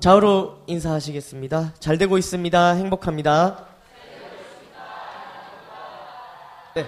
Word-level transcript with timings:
좌우로 0.00 0.62
인사하시겠습니다. 0.66 1.74
잘 1.78 1.98
되고 1.98 2.16
있습니다. 2.16 2.72
행복합니다. 2.72 3.66
네. 6.74 6.86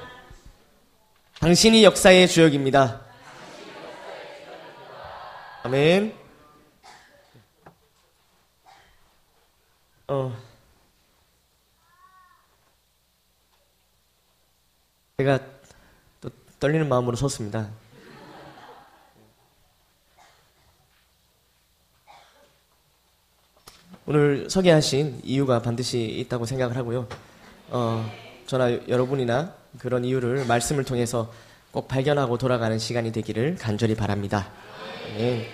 당신이 1.39 1.85
역사의 1.85 2.27
주역입니다. 2.27 3.03
아멘. 5.65 6.17
어. 10.09 10.35
제가 15.19 15.39
또 16.23 16.31
떨리는 16.59 16.89
마음으로 16.89 17.17
섰습니다. 17.17 17.69
오늘 24.05 24.51
소개하신 24.51 25.21
이유가 25.23 25.63
반드시 25.63 26.03
있다고 26.03 26.45
생각을 26.45 26.77
하고요. 26.77 27.07
어, 27.71 28.11
저나 28.47 28.89
여러분이나 28.89 29.55
그런 29.79 30.05
이유를 30.05 30.45
말씀을 30.47 30.83
통해서 30.83 31.33
꼭 31.71 31.87
발견하고 31.87 32.37
돌아가는 32.37 32.77
시간이 32.79 33.13
되기를 33.13 33.57
간절히 33.61 33.95
바랍니다. 33.95 34.51
네. 35.17 35.49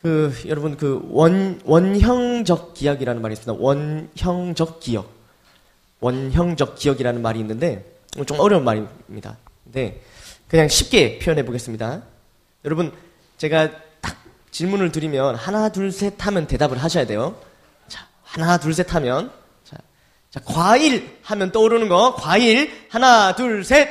그, 0.00 0.32
여러분, 0.46 0.78
그, 0.78 1.06
원, 1.10 1.60
원형적 1.64 2.72
기억이라는 2.72 3.20
말이 3.20 3.34
있습니다. 3.34 3.62
원형적 3.62 4.80
기억. 4.80 5.12
원형적 6.00 6.76
기억이라는 6.76 7.20
말이 7.20 7.38
있는데, 7.40 7.84
좀 8.24 8.40
어려운 8.40 8.64
말입니다. 8.64 9.36
네. 9.64 10.00
그냥 10.48 10.68
쉽게 10.68 11.18
표현해 11.18 11.44
보겠습니다. 11.44 12.02
여러분, 12.64 12.92
제가 13.36 13.70
질문을 14.50 14.92
드리면 14.92 15.34
하나 15.34 15.68
둘 15.68 15.92
셋 15.92 16.14
하면 16.26 16.46
대답을 16.46 16.78
하셔야 16.82 17.06
돼요. 17.06 17.40
자, 17.88 18.06
하나 18.22 18.58
둘 18.58 18.72
셋 18.74 18.94
하면 18.94 19.30
자, 19.64 19.76
자, 20.30 20.40
과일 20.44 21.18
하면 21.22 21.52
떠오르는 21.52 21.88
거 21.88 22.14
과일 22.14 22.86
하나 22.90 23.34
둘 23.34 23.64
셋. 23.64 23.88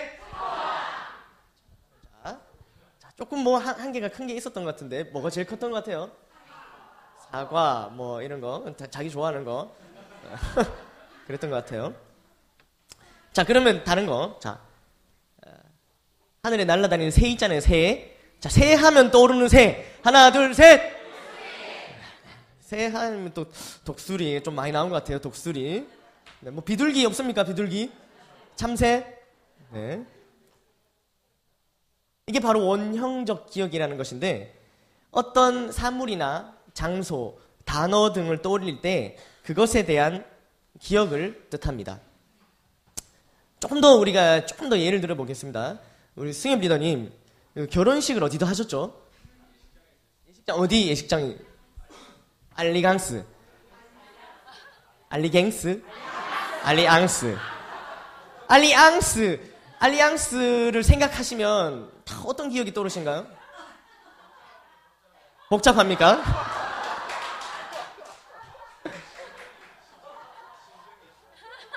자, 2.23 2.39
자 2.99 3.09
조금 3.15 3.39
뭐 3.39 3.57
한, 3.59 3.75
한계가 3.79 4.09
큰 4.09 4.27
게 4.27 4.33
있었던 4.35 4.63
것 4.63 4.71
같은데 4.71 5.03
뭐가 5.05 5.29
제일 5.29 5.45
컸던 5.47 5.71
것 5.71 5.77
같아요? 5.83 6.09
사과 7.31 7.89
뭐 7.93 8.21
이런 8.21 8.39
거 8.41 8.63
자 8.91 9.01
기 9.01 9.09
좋아하는 9.11 9.43
거 9.43 9.75
그랬던 11.27 11.49
것 11.49 11.55
같아요. 11.57 11.93
자 13.33 13.43
그러면 13.43 13.83
다른 13.83 14.05
거 14.07 14.37
자. 14.41 14.59
어, 15.45 15.51
하늘에 16.43 16.65
날아다니는 16.65 17.11
새 17.11 17.27
있잖아요, 17.29 17.59
새. 17.61 18.14
자, 18.45 18.49
새 18.49 18.75
하면 18.75 19.09
떠오르는 19.09 19.49
새. 19.49 19.91
하나, 20.03 20.31
둘, 20.31 20.53
셋! 20.53 20.79
새 22.59 22.85
하면 22.85 23.33
또 23.33 23.47
독수리 23.83 24.43
좀 24.43 24.53
많이 24.53 24.71
나온 24.71 24.91
것 24.91 24.97
같아요, 24.97 25.17
독수리. 25.17 25.87
네, 26.41 26.51
뭐 26.51 26.63
비둘기 26.63 27.03
없습니까, 27.07 27.43
비둘기? 27.43 27.91
참새? 28.55 29.19
네. 29.71 30.05
이게 32.27 32.39
바로 32.39 32.67
원형적 32.67 33.49
기억이라는 33.49 33.97
것인데 33.97 34.55
어떤 35.09 35.71
사물이나 35.71 36.55
장소, 36.75 37.39
단어 37.63 38.13
등을 38.13 38.43
떠올릴 38.43 38.79
때 38.79 39.17
그것에 39.41 39.87
대한 39.87 40.23
기억을 40.79 41.47
뜻합니다. 41.49 41.99
조금 43.59 43.81
더 43.81 43.95
우리가 43.95 44.45
조금 44.45 44.69
더 44.69 44.77
예를 44.77 45.01
들어 45.01 45.15
보겠습니다. 45.15 45.79
우리 46.15 46.31
승엽 46.31 46.59
리더님 46.59 47.11
그 47.11 47.24
결혼식을 47.63 48.21
어디도 48.23 48.45
하셨죠? 48.45 49.01
예식장 50.27 50.57
어디 50.57 50.89
예식장이? 50.89 51.37
알리강스, 52.53 53.25
알리갱스, 55.09 55.83
알리앙스, 56.63 57.37
알리앙스, 58.47 59.53
알리앙스를 59.79 60.83
생각하시면 60.83 61.91
다 62.03 62.21
어떤 62.25 62.49
기억이 62.49 62.73
떠오르신가요? 62.73 63.25
복잡합니까? 65.49 66.23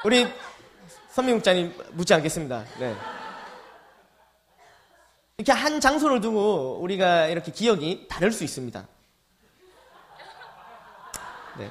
우리 0.04 0.26
선미국장님 1.10 1.74
묻지 1.92 2.14
않겠습니다. 2.14 2.64
네. 2.78 2.96
이렇게 5.38 5.52
한 5.52 5.80
장소를 5.80 6.20
두고 6.20 6.80
우리가 6.82 7.28
이렇게 7.28 7.52
기억이 7.52 8.06
다를 8.08 8.32
수 8.32 8.42
있습니다. 8.42 8.88
네. 11.58 11.70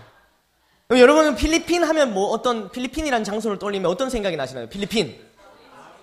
여러분은 0.90 1.36
필리핀 1.36 1.84
하면 1.84 2.14
뭐 2.14 2.30
어떤 2.30 2.72
필리핀이라는 2.72 3.26
장소를 3.26 3.60
떠올리면 3.60 3.92
어떤 3.92 4.10
생각이 4.10 4.38
나시나요? 4.38 4.70
필리핀. 4.70 5.20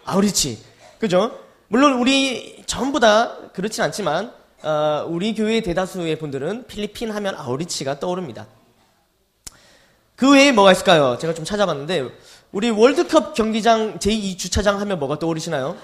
아우리치. 0.04 0.62
그죠? 0.98 1.40
물론 1.68 1.94
우리 1.94 2.62
전부 2.66 3.00
다 3.00 3.34
그렇진 3.54 3.82
않지만 3.82 4.30
어, 4.62 5.06
우리 5.08 5.34
교회 5.34 5.62
대다수의 5.62 6.18
분들은 6.18 6.66
필리핀 6.66 7.12
하면 7.12 7.34
아우리치가 7.34 7.98
떠오릅니다. 7.98 8.46
그 10.16 10.32
외에 10.32 10.52
뭐가 10.52 10.72
있을까요? 10.72 11.16
제가 11.18 11.32
좀 11.32 11.46
찾아봤는데 11.46 12.10
우리 12.52 12.68
월드컵 12.68 13.32
경기장 13.32 13.98
제2주차장 14.00 14.76
하면 14.76 14.98
뭐가 14.98 15.18
떠오르시나요? 15.18 15.78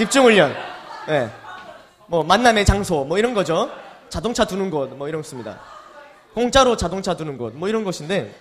집중훈련. 0.00 0.54
예. 1.08 1.12
네. 1.12 1.30
뭐, 2.06 2.24
만남의 2.24 2.64
장소, 2.64 3.04
뭐 3.04 3.18
이런 3.18 3.34
거죠. 3.34 3.70
자동차 4.08 4.46
두는 4.46 4.70
곳, 4.70 4.96
뭐 4.96 5.08
이런 5.08 5.20
것입니다. 5.20 5.60
공짜로 6.32 6.74
자동차 6.74 7.14
두는 7.14 7.36
곳, 7.36 7.54
뭐 7.54 7.68
이런 7.68 7.84
것인데, 7.84 8.34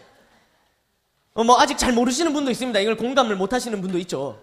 어, 1.34 1.44
뭐 1.44 1.60
아직 1.60 1.78
잘 1.78 1.92
모르시는 1.92 2.32
분도 2.32 2.50
있습니다. 2.50 2.80
이걸 2.80 2.96
공감을 2.96 3.36
못 3.36 3.52
하시는 3.52 3.82
분도 3.82 3.98
있죠. 4.00 4.42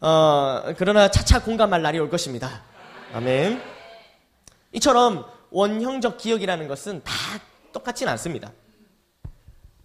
어, 0.00 0.74
그러나 0.76 1.08
차차 1.08 1.44
공감할 1.44 1.82
날이 1.82 2.00
올 2.00 2.10
것입니다. 2.10 2.62
아멘. 3.14 3.62
이처럼 4.72 5.24
원형적 5.50 6.18
기억이라는 6.18 6.66
것은 6.66 7.02
다 7.04 7.12
똑같진 7.72 8.08
않습니다. 8.08 8.50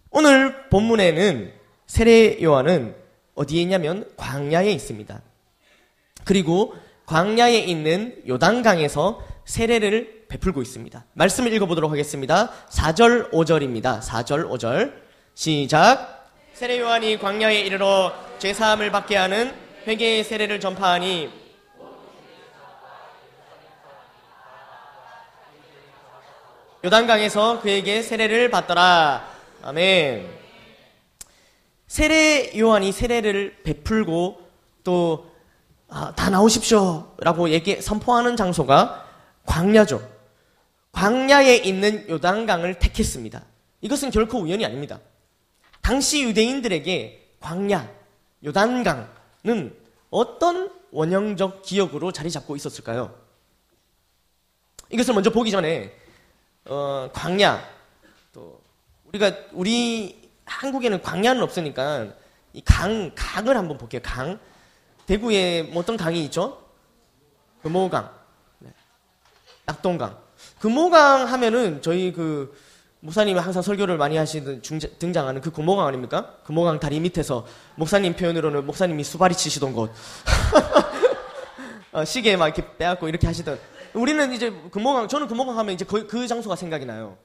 오늘 0.09 0.67
본문에는 0.69 1.53
세례 1.85 2.41
요한은 2.41 2.95
어디에 3.35 3.61
있냐면 3.61 4.09
광야에 4.17 4.71
있습니다. 4.71 5.21
그리고 6.25 6.73
광야에 7.05 7.57
있는 7.57 8.21
요단강에서 8.27 9.21
세례를 9.45 10.25
베풀고 10.29 10.61
있습니다. 10.61 11.05
말씀을 11.13 11.53
읽어보도록 11.53 11.91
하겠습니다. 11.91 12.51
4절 12.69 13.31
5절입니다. 13.31 14.01
4절 14.01 14.49
5절 14.49 14.93
시작 15.33 16.29
세례 16.53 16.79
요한이 16.79 17.17
광야에 17.17 17.61
이르러 17.61 18.13
죄 18.39 18.53
사함을 18.53 18.91
받게 18.91 19.17
하는 19.17 19.53
회개의 19.87 20.23
세례를 20.23 20.59
전파하니 20.59 21.29
요단강에서 26.83 27.61
그에게 27.61 28.01
세례를 28.01 28.49
받더라. 28.49 29.27
아멘. 29.63 30.27
세례 31.87 32.57
요한이 32.57 32.91
세례를 32.91 33.57
베풀고 33.63 34.41
또 34.83 35.30
아, 35.93 36.13
다 36.15 36.29
나오십시오. 36.29 37.15
라고 37.19 37.49
얘기, 37.49 37.81
선포하는 37.81 38.37
장소가 38.37 39.05
광야죠. 39.45 40.01
광야에 40.93 41.57
있는 41.57 42.07
요단강을 42.09 42.79
택했습니다. 42.79 43.43
이것은 43.81 44.09
결코 44.09 44.39
우연이 44.39 44.65
아닙니다. 44.65 44.99
당시 45.81 46.23
유대인들에게 46.23 47.35
광야, 47.41 47.89
요단강은 48.45 49.75
어떤 50.11 50.71
원형적 50.91 51.63
기억으로 51.63 52.13
자리 52.13 52.31
잡고 52.31 52.55
있었을까요? 52.55 53.13
이것을 54.91 55.13
먼저 55.13 55.29
보기 55.29 55.51
전에, 55.51 55.93
어, 56.65 57.09
광야, 57.11 57.61
또, 58.31 58.61
우리가, 59.07 59.33
우리 59.51 60.29
한국에는 60.45 61.01
광야는 61.01 61.43
없으니까, 61.43 62.13
이 62.53 62.61
강, 62.63 63.11
강을 63.13 63.57
한번 63.57 63.77
볼게요. 63.77 63.99
강. 64.01 64.39
대구에 65.05 65.63
뭐 65.63 65.81
어떤 65.81 65.97
강이 65.97 66.23
있죠? 66.25 66.61
금호강, 67.63 68.09
네. 68.59 68.71
낙동강. 69.65 70.17
금호강 70.59 71.27
하면은 71.27 71.81
저희 71.81 72.11
그 72.11 72.55
목사님이 73.01 73.39
항상 73.39 73.61
설교를 73.61 73.97
많이 73.97 74.15
하시는 74.15 74.61
중자, 74.61 74.87
등장하는 74.99 75.41
그 75.41 75.51
금호강 75.51 75.87
아닙니까? 75.87 76.37
금호강 76.45 76.79
다리 76.79 76.99
밑에서 76.99 77.45
목사님 77.75 78.15
표현으로는 78.15 78.65
목사님이 78.65 79.03
수발이 79.03 79.35
치시던 79.35 79.73
곳. 79.73 79.91
어, 81.91 82.05
시계 82.05 82.37
막 82.37 82.47
이렇게 82.47 82.77
빼갖고 82.77 83.09
이렇게 83.09 83.27
하시던. 83.27 83.59
우리는 83.93 84.31
이제 84.33 84.51
금호강, 84.71 85.07
저는 85.07 85.27
금호강 85.27 85.57
하면 85.57 85.73
이제 85.73 85.83
그, 85.83 86.07
그 86.07 86.27
장소가 86.27 86.55
생각이 86.55 86.85
나요. 86.85 87.17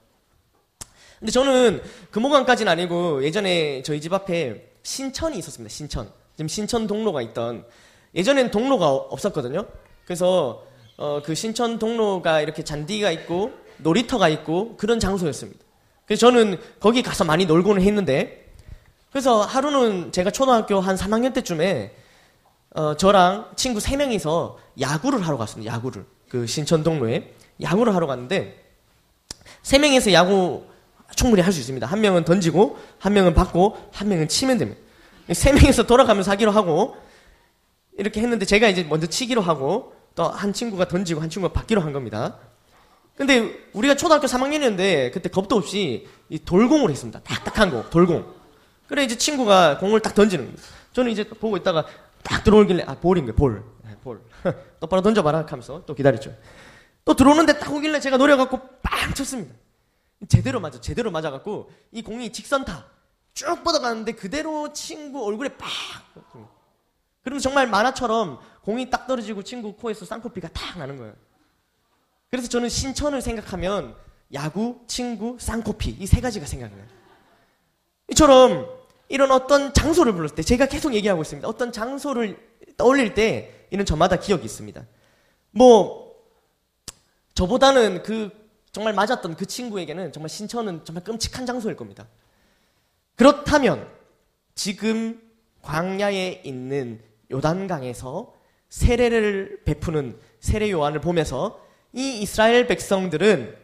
근데 1.19 1.31
저는 1.31 1.81
금호강까지는 2.11 2.71
아니고 2.71 3.23
예전에 3.23 3.81
저희 3.83 4.01
집 4.01 4.13
앞에 4.13 4.71
신천이 4.83 5.37
있었습니다. 5.39 5.73
신천. 5.73 6.11
지금 6.37 6.47
신천 6.47 6.85
동로가 6.85 7.23
있던 7.23 7.65
예전엔 8.13 8.51
동로가 8.51 8.91
없었거든요. 8.91 9.65
그래서 10.05 10.63
어, 10.95 11.21
그 11.25 11.33
신천 11.33 11.79
동로가 11.79 12.41
이렇게 12.41 12.63
잔디가 12.63 13.09
있고 13.11 13.51
놀이터가 13.77 14.29
있고 14.29 14.77
그런 14.77 14.99
장소였습니다. 14.99 15.59
그래서 16.05 16.19
저는 16.27 16.59
거기 16.79 17.01
가서 17.01 17.23
많이 17.25 17.45
놀고는 17.45 17.81
했는데 17.81 18.53
그래서 19.11 19.41
하루는 19.41 20.11
제가 20.11 20.29
초등학교 20.29 20.79
한 20.79 20.95
3학년 20.95 21.33
때쯤에 21.33 21.95
어, 22.75 22.95
저랑 22.95 23.51
친구 23.55 23.79
3명이서 23.79 24.55
야구를 24.79 25.25
하러 25.25 25.37
갔습니다. 25.37 25.73
야구를. 25.73 26.05
그 26.29 26.45
신천 26.45 26.83
동로에 26.83 27.33
야구를 27.61 27.95
하러 27.95 28.05
갔는데 28.05 28.63
3명이서 29.63 30.13
야구 30.13 30.65
충분히 31.15 31.41
할 31.41 31.51
수 31.51 31.59
있습니다. 31.59 31.87
한 31.87 31.99
명은 32.01 32.25
던지고 32.25 32.77
한 32.99 33.13
명은 33.13 33.33
받고 33.33 33.75
한 33.91 34.07
명은 34.07 34.27
치면 34.27 34.59
됩니다. 34.59 34.86
3명이서 35.33 35.87
돌아가면서 35.87 36.31
하기로 36.31 36.51
하고 36.51 36.95
이렇게 37.97 38.21
했는데 38.21 38.45
제가 38.45 38.67
이제 38.67 38.83
먼저 38.83 39.07
치기로 39.07 39.41
하고 39.41 39.93
또 40.15 40.29
한 40.29 40.51
친구가 40.51 40.87
던지고 40.87 41.21
한 41.21 41.29
친구가 41.29 41.53
받기로 41.53 41.79
한 41.81 41.93
겁니다. 41.93 42.37
근데 43.15 43.67
우리가 43.73 43.95
초등학교 43.95 44.27
3학년이었는데 44.27 45.11
그때 45.11 45.29
겁도 45.29 45.55
없이 45.55 46.07
이 46.29 46.39
돌공을 46.39 46.89
했습니다. 46.89 47.19
딱딱한 47.21 47.69
거, 47.71 47.89
돌공. 47.89 48.25
그래 48.87 49.03
이제 49.03 49.17
친구가 49.17 49.77
공을 49.79 49.99
딱 50.01 50.15
던지는 50.15 50.45
거예요. 50.45 50.57
저는 50.93 51.11
이제 51.11 51.23
보고 51.27 51.57
있다가 51.57 51.85
딱 52.23 52.43
들어오길래 52.43 52.83
아 52.87 52.95
볼인 52.95 53.25
거예요, 53.25 53.35
볼. 53.35 53.63
네, 53.83 53.95
볼. 54.03 54.21
똑바로 54.79 55.01
던져봐라 55.01 55.45
하면서 55.47 55.83
또 55.85 55.93
기다렸죠. 55.93 56.35
또 57.05 57.15
들어오는데 57.15 57.59
딱 57.59 57.71
오길래 57.73 57.99
제가 57.99 58.17
노려갖고 58.17 58.59
빵 58.81 59.13
쳤습니다. 59.13 59.53
제대로 60.27 60.59
맞아, 60.59 60.81
제대로 60.81 61.11
맞아갖고 61.11 61.69
이 61.91 62.01
공이 62.01 62.31
직선타 62.31 62.85
쭉 63.37 63.63
뻗어가는데 63.63 64.13
그대로 64.13 64.73
친구 64.73 65.23
얼굴에 65.23 65.49
팍. 65.57 65.69
그러면 67.21 67.39
정말 67.39 67.67
만화처럼 67.67 68.39
공이 68.63 68.89
딱 68.89 69.05
떨어지고 69.05 69.43
친구 69.43 69.75
코에서 69.75 70.05
쌍코피가 70.05 70.47
탁 70.47 70.79
나는 70.79 70.97
거예요. 70.97 71.13
그래서 72.31 72.49
저는 72.49 72.67
신천을 72.67 73.21
생각하면 73.21 73.95
야구, 74.33 74.79
친구, 74.87 75.37
쌍코피 75.39 75.91
이 75.99 76.07
세 76.07 76.19
가지가 76.19 76.47
생각나요. 76.47 76.83
이처럼 78.09 78.67
이런 79.07 79.29
어떤 79.29 79.71
장소를 79.71 80.13
불렀을 80.13 80.35
때 80.35 80.41
제가 80.41 80.65
계속 80.65 80.95
얘기하고 80.95 81.21
있습니다. 81.21 81.47
어떤 81.47 81.71
장소를 81.71 82.39
떠올릴 82.75 83.13
때 83.13 83.67
이런 83.69 83.85
저마다 83.85 84.15
기억이 84.15 84.45
있습니다. 84.45 84.83
뭐 85.51 86.11
저보다는 87.35 88.01
그 88.01 88.31
정말 88.71 88.93
맞았던 88.95 89.35
그 89.35 89.45
친구에게는 89.45 90.11
정말 90.11 90.27
신천은 90.29 90.85
정말 90.85 91.03
끔찍한 91.03 91.45
장소일 91.45 91.75
겁니다. 91.75 92.07
그렇다면 93.17 93.87
지금 94.55 95.21
광야에 95.63 96.41
있는 96.45 97.01
요단강에서 97.29 98.33
세례를 98.69 99.63
베푸는 99.65 100.17
세례 100.39 100.71
요한을 100.71 101.01
보면서 101.01 101.61
이 101.93 102.21
이스라엘 102.21 102.67
백성들은 102.67 103.55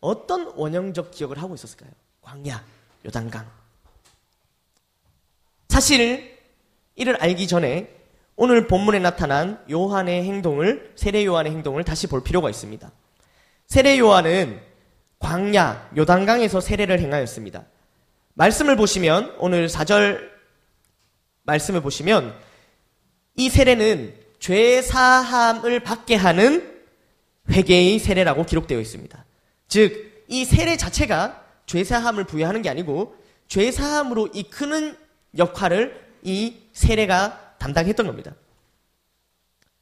어떤 0.00 0.52
원형적 0.56 1.10
기억을 1.10 1.42
하고 1.42 1.54
있었을까요? 1.54 1.90
광야, 2.22 2.64
요단강. 3.04 3.46
사실 5.68 6.38
이를 6.94 7.16
알기 7.16 7.48
전에 7.48 7.94
오늘 8.36 8.66
본문에 8.66 9.00
나타난 9.00 9.62
요한의 9.70 10.24
행동을 10.24 10.92
세례 10.96 11.24
요한의 11.24 11.52
행동을 11.52 11.84
다시 11.84 12.06
볼 12.06 12.22
필요가 12.22 12.48
있습니다. 12.48 12.90
세례 13.66 13.98
요한은 13.98 14.60
광야 15.18 15.90
요단강에서 15.96 16.60
세례를 16.60 17.00
행하였습니다. 17.00 17.64
말씀을 18.34 18.76
보시면 18.76 19.36
오늘 19.38 19.68
4절 19.68 20.30
말씀을 21.44 21.80
보시면 21.80 22.34
이 23.36 23.48
세례는 23.48 24.14
죄 24.38 24.82
사함을 24.82 25.80
받게 25.80 26.14
하는 26.16 26.82
회개의 27.50 27.98
세례라고 27.98 28.44
기록되어 28.44 28.80
있습니다. 28.80 29.24
즉 29.68 30.12
이 30.32 30.46
세례 30.46 30.78
자체가 30.78 31.44
죄 31.66 31.84
사함을 31.84 32.24
부여하는 32.24 32.62
게 32.62 32.70
아니고 32.70 33.14
죄 33.48 33.70
사함으로 33.70 34.28
이끄는 34.32 34.96
역할을 35.36 36.00
이 36.22 36.56
세례가 36.72 37.56
담당했던 37.58 38.06
겁니다. 38.06 38.32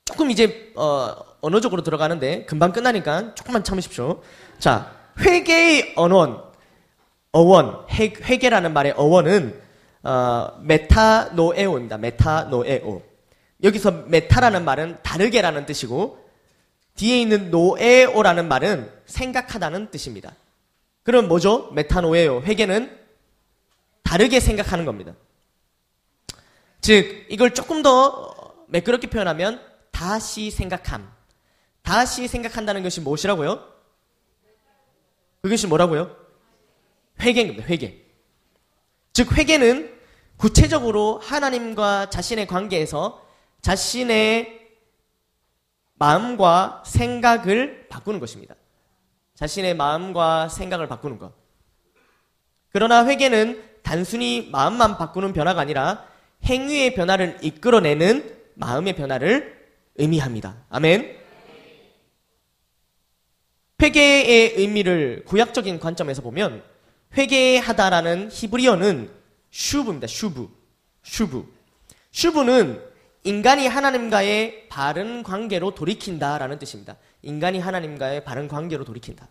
조금 0.05 0.33
이제 0.33 0.73
어, 0.75 1.15
언어적으로 1.41 1.83
들어가는데 1.83 2.47
금방 2.47 2.73
끝나니까 2.73 3.37
조금만 3.37 3.63
참으십시오. 3.63 4.23
자, 4.59 4.93
회개의 5.21 5.93
언원, 5.95 6.43
어원, 7.33 7.87
회, 7.91 8.13
회개라는 8.23 8.73
말의 8.73 8.93
어원은 8.93 9.61
어, 10.03 10.59
μετανοέω입니다. 10.63 11.99
μετανοέω. 11.99 13.03
여기서 13.63 13.91
μετά라는 14.07 14.65
말은 14.65 14.99
다르게라는 15.03 15.67
뜻이고 15.67 16.19
뒤에 16.95 17.21
있는 17.21 17.51
νοέω라는 17.51 18.49
말은 18.49 18.91
생각하다는 19.07 19.91
뜻입니다. 19.91 20.35
그럼 21.03 21.29
뭐죠? 21.29 21.71
μετανοέω. 21.73 22.43
회개는 22.43 22.99
다르게 24.03 24.41
생각하는 24.41 24.85
겁니다. 24.85 25.15
즉, 26.81 27.27
이걸 27.29 27.55
조금 27.55 27.83
더 27.83 28.35
매끄럽게 28.69 29.09
표현하면 29.09 29.61
다시 29.93 30.51
생각함. 30.51 31.11
다시 31.83 32.27
생각한다는 32.27 32.83
것이 32.83 33.01
무엇이라고요? 33.01 33.63
그것이 35.43 35.67
뭐라고요? 35.67 36.20
회개입니다. 37.21 37.65
회개. 37.65 37.97
즉 39.13 39.37
회개는 39.37 39.99
구체적으로 40.37 41.19
하나님과 41.19 42.11
자신의 42.11 42.47
관계에서 42.47 43.27
자신의 43.61 44.61
마음과 45.95 46.83
생각을 46.87 47.89
바꾸는 47.89 48.21
것입니다. 48.21 48.55
자신의 49.35 49.75
마음과 49.75 50.49
생각을 50.49 50.89
바꾸는 50.89 51.19
것. 51.19 51.35
그러나 52.71 53.07
회개는 53.07 53.63
단순히 53.83 54.49
마음만 54.51 54.97
바꾸는 54.97 55.33
변화가 55.33 55.61
아니라 55.61 56.07
행위의 56.45 56.95
변화를 56.95 57.39
이끌어내는 57.43 58.39
마음의 58.55 58.95
변화를 58.97 59.61
의미합니다. 59.97 60.65
아멘. 60.71 61.19
회개의 63.83 64.55
의미를 64.57 65.25
구약적인 65.27 65.81
관점에서 65.81 66.23
보면 66.23 66.63
회개하다라는 67.17 68.31
히브리어는 68.33 69.11
שוב입니다. 69.51 70.07
שוב. 70.07 70.49
שוב. 71.03 71.53
שוב는 72.13 72.83
인간이 73.25 73.67
하나님과의 73.67 74.69
바른 74.69 75.23
관계로 75.23 75.75
돌이킨다라는 75.75 76.59
뜻입니다. 76.59 76.97
인간이 77.23 77.59
하나님과의 77.59 78.25
바른 78.25 78.49
관계로 78.49 78.85
돌이킨다. 78.85 79.29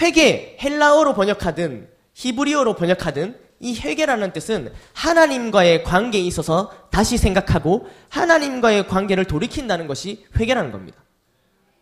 회개, 0.00 0.56
헬라어로 0.60 1.14
번역하든 1.14 1.90
히브리어로 2.14 2.74
번역하든 2.74 3.38
이 3.60 3.78
회개라는 3.78 4.32
뜻은 4.32 4.72
하나님과의 4.92 5.82
관계에 5.82 6.20
있어서 6.22 6.88
다시 6.90 7.16
생각하고 7.16 7.88
하나님과의 8.08 8.86
관계를 8.86 9.24
돌이킨다는 9.24 9.86
것이 9.86 10.24
회개라는 10.36 10.70
겁니다. 10.70 11.02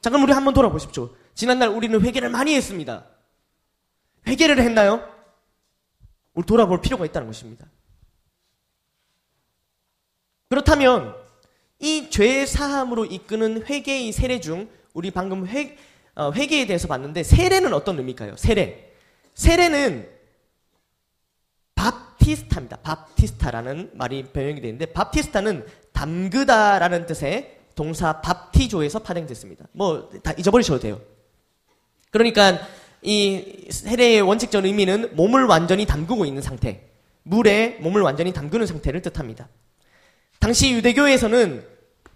자, 0.01 0.11
그럼 0.11 0.25
우리 0.25 0.33
한번 0.33 0.55
돌아보십시오. 0.55 1.11
지난날 1.37 1.69
우리는 1.69 2.01
회개를 2.01 2.31
많이 2.31 2.55
했습니다. 2.57 3.05
회개를 4.27 4.59
했나요? 4.59 5.07
우리 6.35 6.45
돌아볼 6.45 6.81
필요가 6.81 7.05
있다는 7.05 7.29
것입니다. 7.29 7.67
그렇다면 10.49 11.15
이죄 11.79 12.47
사함으로 12.47 13.05
이끄는 13.05 13.67
회개의 13.67 14.13
세례 14.13 14.41
중 14.41 14.69
우리 14.95 15.11
방금 15.11 15.47
회, 15.47 15.77
어, 16.15 16.33
회개에 16.33 16.67
대해서 16.67 16.89
봤는데 16.89 17.23
세례는 17.23 17.75
어떤 17.75 17.99
의미일까요? 17.99 18.37
세례. 18.37 18.95
세례는 19.35 20.09
밥티스타입니다. 21.75 22.79
밥티스타라는 22.79 23.91
말이 23.95 24.23
변형이 24.25 24.63
되는데 24.63 24.87
밥티스타는 24.87 25.67
담그다라는 25.93 27.05
뜻의 27.05 27.59
동사 27.75 28.23
밥티조에서 28.23 29.01
파생됐습니다. 29.01 29.67
뭐 29.73 30.09
다 30.23 30.33
잊어버리셔도 30.33 30.81
돼요. 30.81 31.01
그러니까 32.17 32.59
이 33.03 33.67
세례의 33.69 34.23
원칙적 34.23 34.65
의미는 34.65 35.15
몸을 35.15 35.45
완전히 35.45 35.85
담그고 35.85 36.25
있는 36.25 36.41
상태, 36.41 36.89
물에 37.25 37.77
몸을 37.81 38.01
완전히 38.01 38.33
담그는 38.33 38.67
상태를 38.67 39.03
뜻합니다. 39.03 39.49
당시 40.39 40.73
유대교에서는 40.73 41.63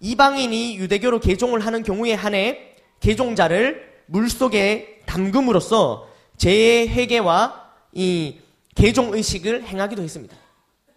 이방인이 0.00 0.78
유대교로 0.78 1.20
개종을 1.20 1.60
하는 1.60 1.82
경우에 1.82 2.14
한해 2.14 2.76
개종자를 3.00 3.90
물 4.06 4.30
속에 4.30 5.02
담금으로써 5.04 6.08
죄의 6.38 6.88
회개와 6.88 7.72
이 7.92 8.38
개종 8.74 9.12
의식을 9.12 9.64
행하기도 9.64 10.02
했습니다. 10.02 10.34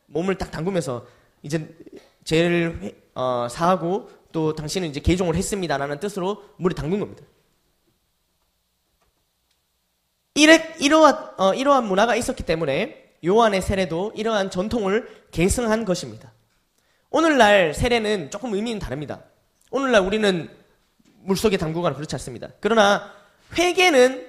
몸을 0.05 0.37
딱 0.37 0.49
담그면서 0.49 1.05
이제 1.41 1.67
죄를 2.23 2.95
어, 3.15 3.47
사하고 3.49 4.09
또 4.31 4.55
당신은 4.55 4.87
이제 4.87 5.01
개종을 5.01 5.35
했습니다라는 5.35 5.99
뜻으로 5.99 6.43
물에 6.57 6.73
담근 6.73 6.99
겁니다. 6.99 7.23
이래, 10.35 10.75
이러한, 10.79 11.29
어, 11.37 11.53
이러한 11.53 11.85
문화가 11.85 12.15
있었기 12.15 12.43
때문에 12.43 13.15
요한의 13.25 13.61
세례도 13.61 14.13
이러한 14.15 14.49
전통을 14.49 15.25
계승한 15.31 15.85
것입니다. 15.85 16.31
오늘날 17.09 17.73
세례는 17.73 18.31
조금 18.31 18.53
의미는 18.53 18.79
다릅니다. 18.79 19.21
오늘날 19.69 20.01
우리는 20.01 20.49
물속에 21.21 21.57
담그거나 21.57 21.95
그렇지 21.95 22.15
않습니다. 22.15 22.49
그러나 22.59 23.13
회개는 23.57 24.27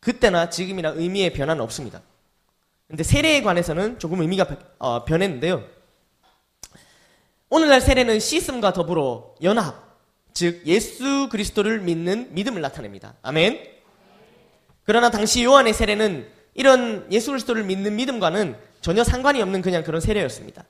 그때나 0.00 0.50
지금이나 0.50 0.90
의미의 0.90 1.32
변화는 1.32 1.62
없습니다. 1.62 2.02
근데 2.88 3.02
세례에 3.02 3.42
관해서는 3.42 3.98
조금 3.98 4.20
의미가 4.20 4.46
어, 4.78 5.04
변했는데요. 5.04 5.64
오늘날 7.48 7.80
세례는 7.80 8.20
씻음과 8.20 8.72
더불어 8.72 9.34
연합, 9.42 9.98
즉 10.34 10.62
예수 10.66 11.28
그리스도를 11.30 11.80
믿는 11.80 12.34
믿음을 12.34 12.60
나타냅니다. 12.60 13.14
아멘. 13.22 13.79
그러나 14.90 15.08
당시 15.08 15.44
요한의 15.44 15.72
세례는 15.72 16.26
이런 16.52 17.06
예수 17.12 17.30
그리스도를 17.30 17.62
믿는 17.62 17.94
믿음과는 17.94 18.56
전혀 18.80 19.04
상관이 19.04 19.40
없는 19.40 19.62
그냥 19.62 19.84
그런 19.84 20.00
세례였습니다. 20.00 20.64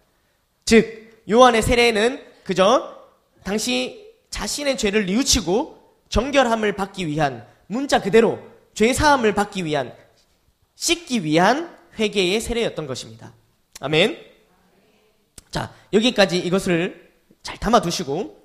즉 0.67 1.23
요한의 1.31 1.63
세례는 1.63 2.23
그저 2.45 2.99
당시 3.45 4.13
자신의 4.29 4.77
죄를 4.77 5.07
뉘우치고 5.07 5.95
정결함을 6.11 6.77
받기 6.77 7.07
위한 7.07 7.47
문자 7.67 8.03
그대로 8.03 8.39
죄 8.75 8.93
사함을 8.93 9.35
받기 9.35 9.65
위한 9.65 9.95
씻기 10.75 11.25
위한 11.25 11.75
회개의 11.99 12.43
세례였던 12.43 12.87
것입니다. 12.87 13.33
아멘. 13.81 14.19
자, 15.51 15.73
여기까지 15.95 16.37
이것을 16.41 17.11
잘 17.43 17.57
담아 17.57 17.81
두시고 17.81 18.39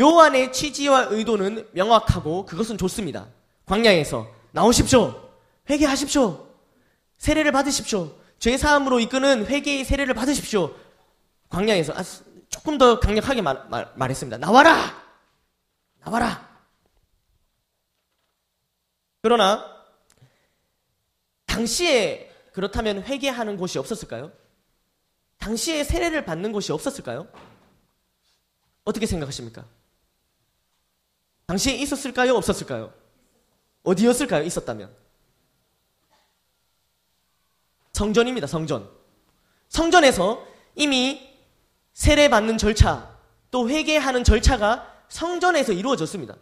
요한의 0.00 0.54
취지와 0.54 1.08
의도는 1.10 1.68
명확하고 1.72 2.46
그것은 2.46 2.78
좋습니다. 2.78 3.28
광야에서 3.66 4.33
나오십시오. 4.54 5.20
회개하십시오. 5.68 6.48
세례를 7.18 7.50
받으십시오. 7.50 8.16
죄 8.38 8.56
사함으로 8.56 9.00
이끄는 9.00 9.46
회개의 9.46 9.84
세례를 9.84 10.14
받으십시오. 10.14 10.74
광야에서 11.48 11.92
아, 11.92 12.02
조금 12.48 12.78
더 12.78 13.00
강력하게 13.00 13.42
말, 13.42 13.68
말, 13.68 13.92
말했습니다. 13.96 14.38
나와라! 14.38 15.02
나와라! 16.04 16.48
그러나 19.22 19.64
당시에 21.46 22.30
그렇다면 22.52 23.02
회개하는 23.02 23.56
곳이 23.56 23.78
없었을까요? 23.78 24.30
당시에 25.38 25.82
세례를 25.82 26.24
받는 26.24 26.52
곳이 26.52 26.70
없었을까요? 26.70 27.26
어떻게 28.84 29.06
생각하십니까? 29.06 29.64
당시에 31.46 31.74
있었을까요? 31.74 32.36
없었을까요? 32.36 33.03
어디였을까요? 33.84 34.42
있었다면. 34.42 34.90
성전입니다, 37.92 38.46
성전. 38.46 38.90
성전에서 39.68 40.44
이미 40.74 41.30
세례 41.92 42.28
받는 42.28 42.58
절차, 42.58 43.16
또 43.50 43.68
회개하는 43.68 44.24
절차가 44.24 44.92
성전에서 45.08 45.72
이루어졌습니다. 45.72 46.34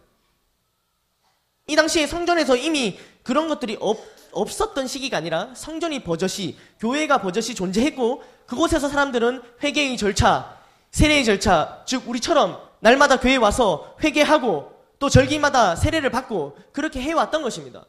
이 1.66 1.76
당시에 1.76 2.06
성전에서 2.06 2.56
이미 2.56 2.98
그런 3.22 3.48
것들이 3.48 3.76
없, 3.80 3.98
없었던 4.32 4.86
시기가 4.86 5.18
아니라 5.18 5.54
성전이 5.54 6.04
버젓이, 6.04 6.56
교회가 6.80 7.20
버젓이 7.20 7.54
존재했고, 7.54 8.22
그곳에서 8.46 8.88
사람들은 8.88 9.42
회개의 9.62 9.96
절차, 9.98 10.58
세례의 10.90 11.24
절차, 11.24 11.82
즉, 11.86 12.08
우리처럼 12.08 12.58
날마다 12.80 13.20
교회에 13.20 13.36
와서 13.36 13.94
회개하고, 14.02 14.71
또 15.02 15.08
절기마다 15.08 15.74
세례를 15.74 16.10
받고, 16.10 16.56
그렇게 16.72 17.02
해왔던 17.02 17.42
것입니다. 17.42 17.84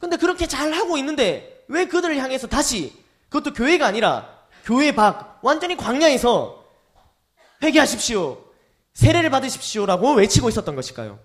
근데 0.00 0.16
그렇게 0.16 0.48
잘 0.48 0.72
하고 0.72 0.98
있는데, 0.98 1.64
왜 1.68 1.86
그들을 1.86 2.16
향해서 2.18 2.48
다시, 2.48 2.92
그것도 3.28 3.54
교회가 3.54 3.86
아니라, 3.86 4.36
교회 4.64 4.92
밖, 4.92 5.38
완전히 5.42 5.76
광야에서 5.76 6.64
회개하십시오. 7.62 8.42
세례를 8.94 9.30
받으십시오라고 9.30 10.14
외치고 10.14 10.48
있었던 10.48 10.74
것일까요? 10.74 11.20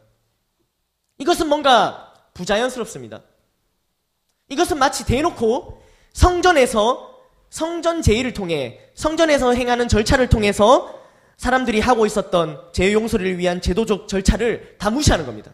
이것은 1.18 1.50
뭔가 1.50 2.14
부자연스럽습니다. 2.36 3.24
이것은 4.50 4.78
마치 4.78 5.08
대놓고 5.08 5.82
성전에서 6.14 7.20
성전 7.50 8.04
제의를 8.04 8.34
통해 8.34 8.80
성전에서 8.94 9.56
행하는 9.56 9.88
절차를 9.88 10.30
통해서 10.30 11.01
사람들이 11.38 11.80
하고 11.80 12.06
있었던 12.06 12.72
죄 12.74 12.94
용서를 12.94 13.38
위한 13.38 13.62
제도적 13.62 14.08
절차를 14.08 14.78
다 14.78 14.90
무시하는 14.90 15.26
겁니다. 15.26 15.54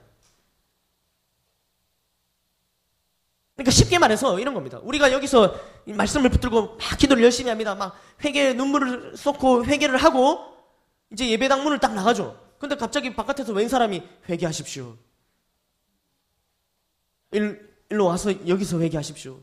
그러니까 3.55 3.71
쉽게 3.71 3.97
말해서 3.97 4.39
이런 4.39 4.53
겁니다. 4.53 4.79
우리가 4.83 5.11
여기서 5.11 5.59
말씀을 5.85 6.29
붙들고 6.29 6.77
막 6.77 6.97
기도를 6.97 7.23
열심히 7.23 7.49
합니다. 7.49 7.73
막 7.73 7.99
회개 8.23 8.53
눈물을 8.53 9.17
쏟고 9.17 9.65
회개를 9.65 9.97
하고 9.97 10.39
이제 11.11 11.27
예배당 11.29 11.63
문을 11.63 11.79
딱 11.79 11.95
나가죠. 11.95 12.39
근데 12.59 12.75
갑자기 12.75 13.15
바깥에서 13.15 13.53
웬 13.53 13.67
사람이 13.67 14.03
회개하십시오. 14.29 14.95
일, 17.31 17.75
일로 17.89 18.05
와서 18.05 18.31
여기서 18.47 18.79
회개하십시오. 18.79 19.39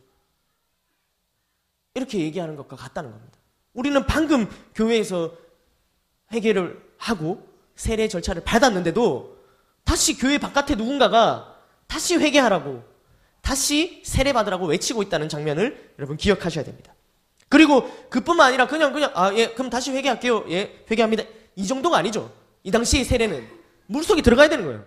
이렇게 1.95 2.21
얘기하는 2.21 2.57
것과 2.57 2.77
같다는 2.77 3.11
겁니다. 3.11 3.39
우리는 3.73 4.05
방금 4.07 4.49
교회에서 4.75 5.37
회개를 6.35 6.83
하고 6.99 7.47
세례 7.77 8.09
절차를 8.09 8.45
받았는데도 8.45 9.39
다시 9.85 10.17
교회 10.17 10.39
바깥에 10.39 10.75
누군가가 10.75 11.57
다시 11.87 12.17
회개하라고 12.17 12.83
다시 13.41 14.03
세례 14.05 14.33
받으라고 14.33 14.67
외치고 14.67 15.03
있다는 15.03 15.29
장면을 15.29 15.95
여러분 15.99 16.17
기억하셔야 16.17 16.65
됩니다. 16.65 16.95
그리고 17.49 17.89
그뿐만 18.09 18.49
아니라 18.49 18.67
그냥 18.67 18.93
그냥 18.93 19.13
아 19.15 19.33
예 19.35 19.49
그럼 19.49 19.71
다시 19.71 19.91
회개할게요. 19.93 20.47
예 20.51 20.85
회개합니다. 20.91 21.25
이 21.57 21.67
정도가 21.67 21.97
아니죠. 21.99 22.33
이 22.63 22.71
당시의 22.71 23.05
세례는 23.05 23.47
물 23.87 24.03
속에 24.03 24.23
들어가야 24.23 24.49
되는 24.49 24.65
거예요. 24.65 24.85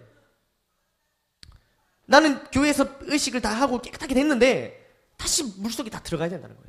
나는 2.05 2.43
교회에서 2.45 2.87
의식을 3.01 3.41
다 3.41 3.49
하고 3.51 3.81
깨끗하게 3.81 4.15
됐는데 4.15 4.85
다시 5.17 5.43
물 5.59 5.71
속에 5.71 5.89
다 5.89 6.01
들어가야 6.01 6.29
된다는 6.29 6.55
거예요. 6.55 6.67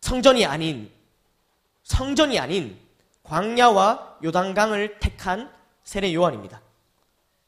성전이 0.00 0.46
아닌 0.46 0.90
성전이 1.86 2.36
아닌 2.40 2.76
광야와 3.22 4.18
요단강을 4.24 4.98
택한 4.98 5.52
세례 5.84 6.12
요한입니다. 6.12 6.60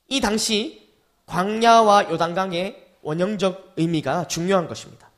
이 0.06 0.20
당시 0.20 0.88
광야와 1.26 2.10
요단강의 2.10 2.86
원형적 3.02 3.74
의미가 3.76 4.28
중요한 4.28 4.68
것입니다. 4.68 5.10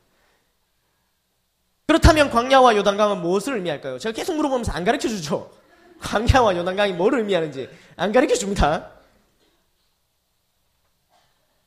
그렇다면 1.87 2.31
광야와 2.31 2.77
요단강은 2.77 3.21
무엇을 3.21 3.57
의미할까요? 3.57 3.99
제가 3.99 4.15
계속 4.15 4.37
물어보면서 4.37 4.73
안 4.73 4.85
가르쳐 4.85 5.07
주죠. 5.09 5.51
광야와 6.01 6.57
요단강이 6.57 6.95
뭘 6.95 7.13
의미하는지 7.15 7.69
안 7.97 8.13
가르쳐 8.13 8.35
줍니다. 8.35 8.91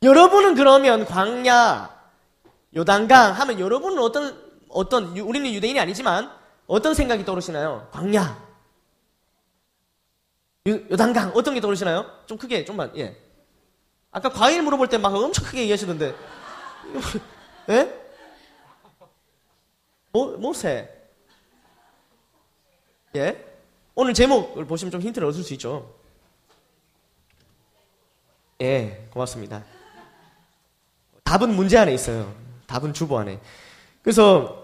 여러분은 0.02 0.56
그러면 0.56 1.06
광야, 1.06 2.02
요단강 2.76 3.34
하면 3.34 3.60
여러분은 3.60 4.00
어떤, 4.00 4.44
어떤, 4.70 5.16
우리는 5.20 5.54
유대인이 5.54 5.80
아니지만 5.80 6.43
어떤 6.68 6.94
생각이 6.94 7.26
떠오르시나요? 7.26 7.88
광야, 7.92 8.54
요, 10.68 10.74
요단강, 10.92 11.32
어떤 11.36 11.54
게 11.54 11.62
떠오르시나요? 11.62 12.06
좀 12.26 12.38
크게, 12.38 12.64
좀만, 12.66 12.98
예. 12.98 13.18
아까 14.12 14.30
과일 14.30 14.62
물어볼 14.62 14.88
때 14.90 14.98
막 14.98 15.14
엄청 15.14 15.44
크게 15.46 15.62
얘기하시던데. 15.64 16.16
예? 17.70 18.00
뭐, 20.12 20.38
뭐세? 20.38 20.90
예? 23.16 23.46
오늘 23.96 24.14
제목을 24.14 24.66
보시면 24.66 24.92
좀 24.92 25.02
힌트를 25.02 25.28
얻을 25.28 25.44
수 25.44 25.54
있죠. 25.54 25.94
예, 28.62 29.08
고맙습니다. 29.12 29.64
답은 31.24 31.56
문제 31.56 31.78
안에 31.78 31.94
있어요. 31.94 32.34
답은 32.68 32.94
주보 32.94 33.18
안에. 33.18 33.40
그래서 34.02 34.63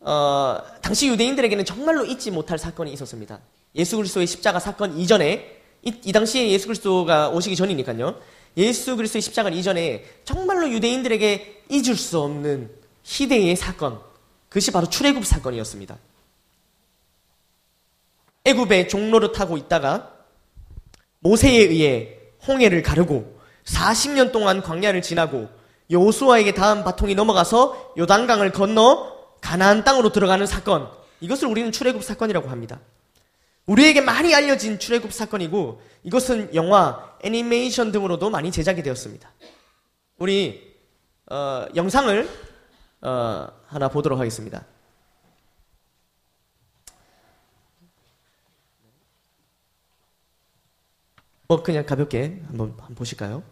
어, 0.00 0.58
당시 0.80 1.08
유대인들에게는 1.08 1.64
정말로 1.64 2.04
잊지 2.04 2.30
못할 2.30 2.58
사건이 2.58 2.92
있었습니다. 2.92 3.40
예수 3.74 3.96
그리스도의 3.96 4.26
십자가 4.26 4.60
사건 4.60 4.98
이전에 4.98 5.58
이, 5.82 5.92
이 6.04 6.12
당시에 6.12 6.50
예수 6.50 6.66
그리스도가 6.66 7.30
오시기 7.30 7.56
전이니까요. 7.56 8.20
예수 8.56 8.96
그리스도의 8.96 9.22
십자가 9.22 9.48
이전에 9.50 10.04
정말로 10.24 10.70
유대인들에게 10.70 11.64
잊을 11.70 11.96
수 11.96 12.20
없는 12.20 12.70
희대의 13.04 13.56
사건. 13.56 14.00
그것이 14.48 14.70
바로 14.70 14.88
출애굽 14.88 15.24
사건이었습니다. 15.24 15.96
애굽의 18.44 18.88
종로를 18.88 19.32
타고 19.32 19.56
있다가 19.56 20.12
모세에 21.20 21.58
의해 21.58 22.16
홍해를 22.46 22.82
가르고 22.82 23.38
40년 23.64 24.32
동안 24.32 24.62
광야를 24.62 25.02
지나고 25.02 25.48
여호수아에게 25.90 26.54
다음 26.54 26.84
바통이 26.84 27.14
넘어가서 27.14 27.94
요단강을 27.98 28.52
건너 28.52 29.17
가나안 29.48 29.82
땅으로 29.82 30.12
들어가는 30.12 30.44
사건. 30.44 30.90
이것을 31.20 31.48
우리는 31.48 31.72
출애굽 31.72 32.04
사건이라고 32.04 32.50
합니다. 32.50 32.80
우리에게 33.64 34.02
많이 34.02 34.34
알려진 34.34 34.78
출애굽 34.78 35.10
사건이고 35.10 35.80
이것은 36.02 36.54
영화, 36.54 37.16
애니메이션 37.22 37.90
등으로도 37.90 38.28
많이 38.28 38.52
제작이 38.52 38.82
되었습니다. 38.82 39.32
우리 40.18 40.76
어, 41.30 41.64
영상을 41.74 42.28
어, 43.00 43.48
하나 43.68 43.88
보도록 43.88 44.18
하겠습니다. 44.18 44.66
뭐 51.46 51.62
그냥 51.62 51.86
가볍게 51.86 52.42
한번, 52.48 52.74
한번 52.76 52.94
보실까요? 52.94 53.42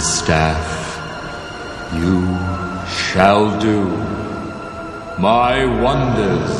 This 0.00 0.20
staff, 0.20 0.66
you 1.92 2.24
shall 2.88 3.60
do 3.60 3.84
my 5.18 5.66
wonders. 5.82 6.59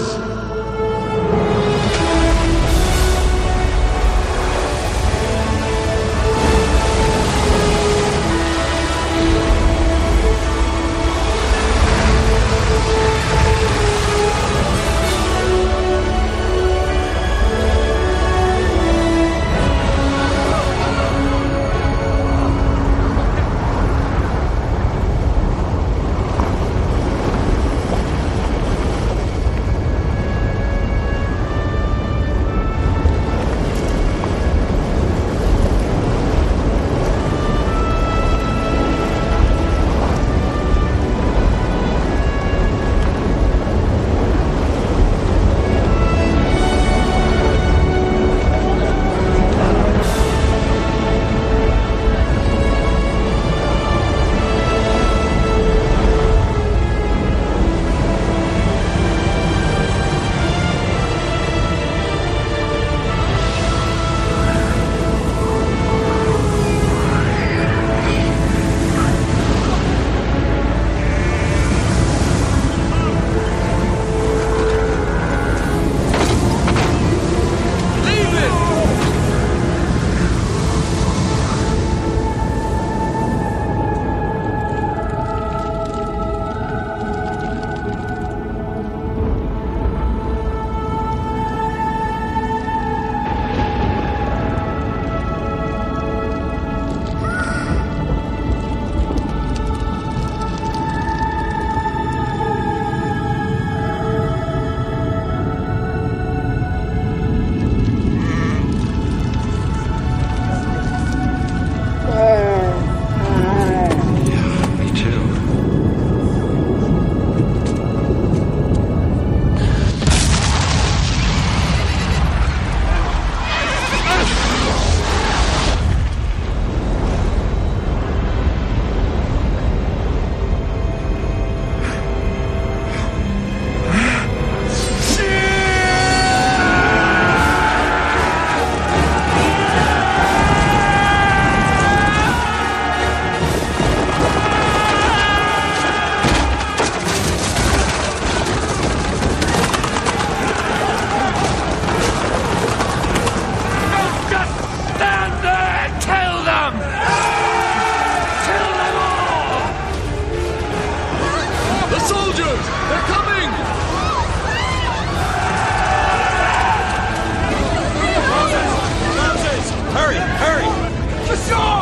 Sure! 171.49 171.80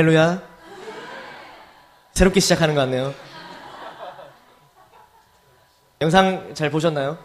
할렐루야. 0.00 0.42
새롭게 2.12 2.40
시작하는 2.40 2.74
것 2.74 2.80
같네요. 2.80 3.14
영상 6.00 6.54
잘 6.54 6.70
보셨나요? 6.70 7.18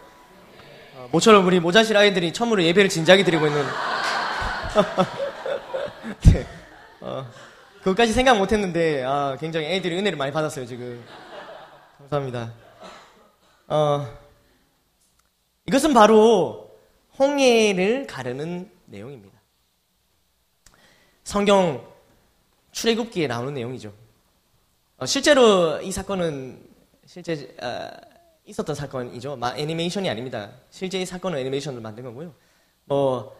어, 0.94 1.08
모처럼 1.10 1.46
우리 1.46 1.58
모자실 1.58 1.96
아이들이 1.96 2.34
처음으로 2.34 2.62
예배를 2.62 2.90
진지하게 2.90 3.24
드리고 3.24 3.46
있는. 3.46 3.64
네. 6.26 6.46
어, 7.00 7.26
그것까지 7.78 8.12
생각 8.12 8.36
못 8.36 8.52
했는데, 8.52 9.02
아, 9.04 9.38
굉장히 9.40 9.68
애들이 9.68 9.96
은혜를 9.96 10.18
많이 10.18 10.30
받았어요, 10.30 10.66
지금. 10.66 11.02
감사합니다. 11.96 12.52
어, 13.68 14.06
이것은 15.64 15.94
바로 15.94 16.76
홍해를 17.18 18.06
가르는 18.06 18.70
내용입니다. 18.84 19.38
성경 21.24 21.95
출애굽기에 22.76 23.26
나오는 23.26 23.54
내용이죠. 23.54 23.90
어, 24.98 25.06
실제로 25.06 25.80
이 25.80 25.90
사건은 25.90 26.62
실제 27.06 27.56
어, 27.62 27.90
있었던 28.44 28.74
사건이죠. 28.74 29.36
마, 29.36 29.56
애니메이션이 29.56 30.10
아닙니다. 30.10 30.50
실제 30.70 31.00
이 31.00 31.06
사건은 31.06 31.38
애니메이션을 31.38 31.80
만든 31.80 32.04
거고요. 32.04 32.34
뭐 32.84 33.34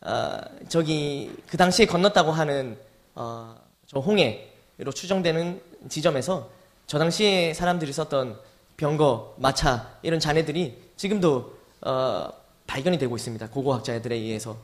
어, 0.00 0.40
저기 0.68 1.32
그 1.46 1.56
당시에 1.56 1.86
건넜다고 1.86 2.32
하는 2.32 2.76
어, 3.14 3.56
저 3.86 4.00
홍해로 4.00 4.92
추정되는 4.92 5.62
지점에서 5.88 6.50
저 6.88 6.98
당시에 6.98 7.54
사람들이 7.54 7.92
썼던 7.92 8.40
병거, 8.76 9.36
마차 9.38 9.98
이런 10.02 10.18
잔해들이 10.18 10.76
지금도 10.96 11.56
어, 11.82 12.28
발견이 12.66 12.98
되고 12.98 13.14
있습니다. 13.14 13.50
고고학자들에 13.50 14.16
의해서 14.16 14.58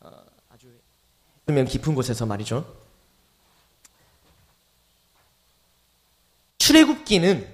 어, 0.00 0.10
아주 0.52 0.68
수면 1.46 1.64
깊은 1.64 1.94
곳에서 1.94 2.26
말이죠. 2.26 2.83
출애굽기는 6.64 7.46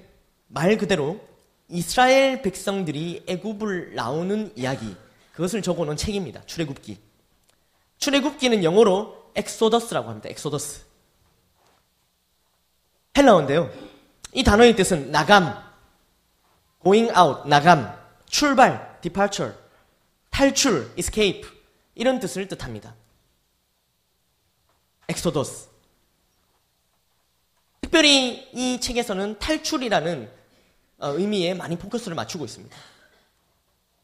말 0.47 0.77
그대로 0.77 1.19
이스라엘 1.67 2.41
백성들이 2.41 3.25
애굽을 3.27 3.93
나오는 3.93 4.53
이야기 4.55 4.95
그것을 5.33 5.61
적어놓은 5.61 5.97
책입니다. 5.97 6.45
출애굽기. 6.45 6.97
출애굽기는 7.97 8.63
영어로 8.63 9.33
Exodus라고 9.35 10.07
합니다. 10.07 10.29
엑소더스. 10.29 10.85
헬라어인데요. 13.17 13.69
이 14.31 14.45
단어의 14.45 14.77
뜻은 14.77 15.11
나감, 15.11 15.61
going 16.81 17.11
out, 17.11 17.49
나감, 17.49 17.93
출발, 18.27 18.97
departure, 19.01 19.53
탈출, 20.29 20.89
escape 20.97 21.45
이런 21.95 22.21
뜻을 22.21 22.47
뜻합니다. 22.47 22.95
엑소더스. 25.09 25.70
특별히 27.91 28.47
이 28.53 28.79
책에서는 28.79 29.37
탈출이라는 29.37 30.29
어, 30.99 31.09
의미에 31.09 31.53
많이 31.53 31.77
포커스를 31.77 32.15
맞추고 32.15 32.45
있습니다. 32.45 32.73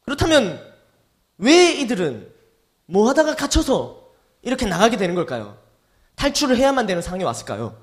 그렇다면 0.04 0.60
왜 1.38 1.72
이들은 1.72 2.30
뭐 2.84 3.08
하다가 3.08 3.34
갇혀서 3.34 4.12
이렇게 4.42 4.66
나가게 4.66 4.98
되는 4.98 5.14
걸까요? 5.14 5.56
탈출을 6.16 6.58
해야만 6.58 6.86
되는 6.86 7.00
상황이 7.00 7.24
왔을까요? 7.24 7.82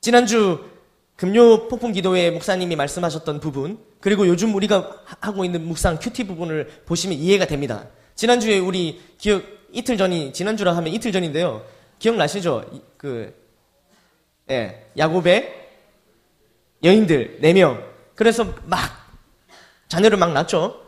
지난주 0.00 0.68
금요 1.14 1.68
폭풍 1.68 1.92
기도회 1.92 2.32
목사님이 2.32 2.74
말씀하셨던 2.74 3.38
부분, 3.38 3.78
그리고 4.00 4.26
요즘 4.26 4.56
우리가 4.56 5.04
하고 5.20 5.44
있는 5.44 5.68
묵상 5.68 6.00
큐티 6.00 6.26
부분을 6.26 6.82
보시면 6.84 7.16
이해가 7.16 7.46
됩니다. 7.46 7.86
지난주에 8.16 8.58
우리 8.58 9.00
기억, 9.18 9.44
이틀 9.70 9.96
전이, 9.96 10.32
지난주라 10.32 10.74
하면 10.76 10.92
이틀 10.92 11.12
전인데요. 11.12 11.64
기억나시죠? 12.00 12.82
그, 12.96 13.43
예, 14.50 14.90
야곱의 14.96 15.68
여인들 16.82 17.40
4명. 17.40 17.82
그래서 18.14 18.54
막, 18.64 18.80
자녀를 19.88 20.18
막 20.18 20.32
낳죠? 20.32 20.80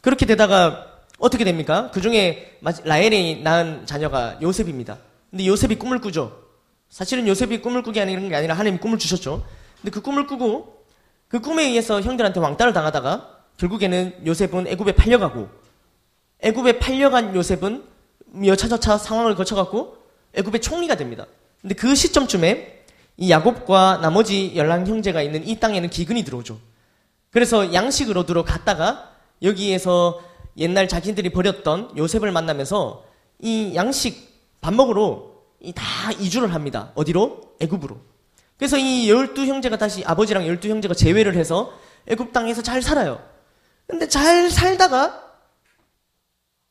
그렇게 0.00 0.26
되다가 0.26 0.86
어떻게 1.18 1.44
됩니까? 1.44 1.90
그 1.92 2.00
중에 2.00 2.58
라헬이 2.84 3.42
낳은 3.42 3.86
자녀가 3.86 4.38
요셉입니다. 4.40 4.98
근데 5.30 5.46
요셉이 5.46 5.76
꿈을 5.76 6.00
꾸죠. 6.00 6.44
사실은 6.88 7.26
요셉이 7.26 7.60
꿈을 7.60 7.82
꾸게 7.82 8.00
하는 8.00 8.28
게 8.28 8.36
아니라 8.36 8.54
하나님이 8.54 8.78
꿈을 8.78 8.98
주셨죠. 8.98 9.44
근데 9.80 9.90
그 9.90 10.00
꿈을 10.00 10.26
꾸고 10.26 10.84
그 11.28 11.40
꿈에 11.40 11.64
의해서 11.64 12.00
형들한테 12.00 12.40
왕따를 12.40 12.72
당하다가 12.72 13.36
결국에는 13.58 14.26
요셉은 14.26 14.68
애굽에 14.68 14.92
팔려가고 14.92 15.48
애굽에 16.40 16.78
팔려간 16.78 17.34
요셉은 17.34 17.84
여차저차 18.44 18.98
상황을 18.98 19.34
거쳐갖고 19.34 19.98
애굽의 20.34 20.60
총리가 20.60 20.94
됩니다. 20.94 21.26
근데 21.60 21.74
그 21.74 21.94
시점쯤에 21.94 22.77
이 23.18 23.30
야곱과 23.30 23.98
나머지 24.00 24.52
열랑 24.54 24.86
형제가 24.86 25.22
있는 25.22 25.46
이 25.46 25.58
땅에는 25.58 25.90
기근이 25.90 26.22
들어오죠. 26.22 26.58
그래서 27.30 27.74
양식을 27.74 28.16
얻으러 28.16 28.44
갔다가 28.44 29.12
여기에서 29.42 30.20
옛날 30.56 30.88
자기들이 30.88 31.30
버렸던 31.30 31.96
요셉을 31.96 32.30
만나면서 32.30 33.04
이 33.40 33.74
양식 33.74 34.56
밥 34.60 34.72
먹으러 34.72 35.32
다 35.74 36.12
이주를 36.12 36.54
합니다. 36.54 36.92
어디로? 36.94 37.56
애굽으로. 37.60 38.00
그래서 38.56 38.78
이 38.78 39.10
열두 39.10 39.46
형제가 39.46 39.78
다시 39.78 40.04
아버지랑 40.04 40.46
열두 40.46 40.68
형제가 40.68 40.94
재회를 40.94 41.36
해서 41.36 41.72
애굽 42.06 42.32
땅에서 42.32 42.62
잘 42.62 42.82
살아요. 42.82 43.20
근데 43.88 44.08
잘 44.08 44.48
살다가 44.48 45.24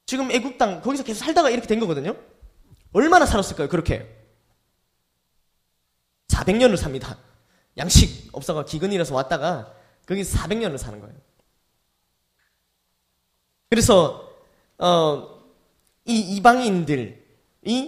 지금 0.05 0.31
애굽 0.31 0.57
땅 0.57 0.81
거기서 0.81 1.03
계속 1.03 1.25
살다가 1.25 1.49
이렇게 1.49 1.67
된 1.67 1.81
거거든요. 1.81 2.15
얼마나 2.93 3.25
살았을까요? 3.25 3.67
그렇게 3.67 4.16
400년을 6.37 6.77
삽니다. 6.77 7.17
양식 7.77 8.29
없어가 8.31 8.65
기근이라서 8.65 9.15
왔다가 9.15 9.73
거기서 10.07 10.37
400년을 10.39 10.77
사는 10.77 10.99
거예요. 10.99 11.15
그래서 13.69 14.29
어, 14.77 15.41
이 16.05 16.19
이방인들이 16.35 17.17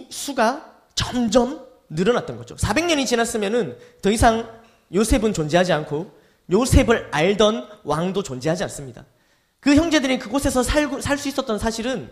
수가 0.09 0.83
점점 0.95 1.65
늘어났던 1.89 2.37
거죠. 2.37 2.55
400년이 2.55 3.07
지났으면은 3.07 3.77
더 4.01 4.11
이상 4.11 4.59
요셉은 4.93 5.33
존재하지 5.33 5.71
않고 5.73 6.11
요셉을 6.51 7.09
알던 7.11 7.69
왕도 7.83 8.23
존재하지 8.23 8.63
않습니다. 8.63 9.05
그 9.59 9.75
형제들이 9.75 10.19
그곳에서 10.19 10.63
살 10.63 11.17
수 11.17 11.27
있었던 11.27 11.59
사실은 11.59 12.11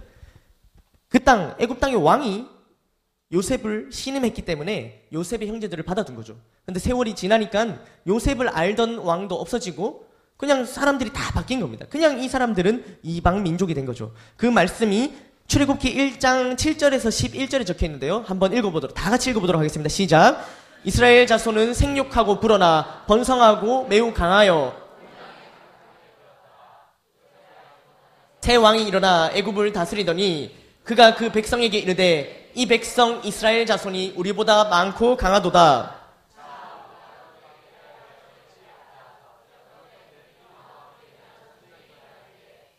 그 1.09 1.23
땅, 1.23 1.55
애굽 1.59 1.79
땅의 1.79 1.95
왕이 1.95 2.47
요셉을 3.33 3.89
신임했기 3.91 4.43
때문에 4.43 5.07
요셉의 5.11 5.47
형제들을 5.47 5.83
받아둔 5.83 6.15
거죠. 6.15 6.37
근데 6.65 6.79
세월이 6.79 7.15
지나니까 7.15 7.79
요셉을 8.07 8.49
알던 8.49 8.99
왕도 8.99 9.35
없어지고 9.35 10.07
그냥 10.37 10.65
사람들이 10.65 11.11
다 11.11 11.31
바뀐 11.33 11.59
겁니다. 11.59 11.85
그냥 11.89 12.21
이 12.21 12.29
사람들은 12.29 12.99
이방 13.03 13.43
민족이 13.43 13.73
된 13.73 13.85
거죠. 13.85 14.13
그 14.37 14.45
말씀이 14.45 15.13
출애굽기 15.47 15.95
1장 15.95 16.55
7절에서 16.55 17.07
11절에 17.07 17.65
적혀 17.65 17.85
있는데요. 17.85 18.23
한번 18.27 18.53
읽어보도록 18.53 18.93
다 18.93 19.09
같이 19.09 19.29
읽어보도록 19.31 19.59
하겠습니다. 19.59 19.89
시작. 19.89 20.45
이스라엘 20.83 21.25
자손은 21.25 21.73
생육하고 21.73 22.39
불어나 22.39 23.03
번성하고 23.07 23.87
매우 23.87 24.13
강하여 24.13 24.87
새 28.41 28.55
왕이 28.55 28.87
일어나 28.87 29.29
애굽을 29.33 29.73
다스리더니 29.73 30.55
그가 30.87 31.15
그 31.15 31.29
백성에게 31.29 31.79
이르되 31.79 32.51
이 32.55 32.65
백성 32.65 33.19
이스라엘 33.25 33.65
자손이 33.65 34.13
우리보다 34.15 34.69
많고 34.69 35.17
강하도다. 35.17 35.97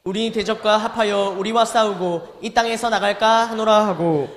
우리 0.04 0.32
대적과 0.32 0.78
합하여 0.78 1.34
우리와 1.36 1.66
싸우고 1.66 2.38
이 2.40 2.54
땅에서 2.54 2.88
나갈까 2.88 3.44
하노라 3.50 3.86
하고 3.88 4.34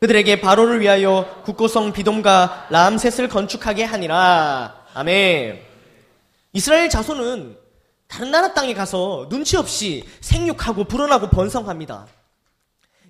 그들에게 0.00 0.42
바로를 0.42 0.80
위하여 0.80 1.42
국고성 1.44 1.94
비돔과 1.94 2.66
람셋을 2.68 3.30
건축하게 3.30 3.84
하니라. 3.84 4.84
아멘. 4.92 5.62
이스라엘 6.52 6.90
자손은 6.90 7.59
다른 8.10 8.32
나라 8.32 8.52
땅에 8.52 8.74
가서 8.74 9.28
눈치 9.28 9.56
없이 9.56 10.04
생육하고 10.20 10.84
불어나고 10.84 11.30
번성합니다. 11.30 12.08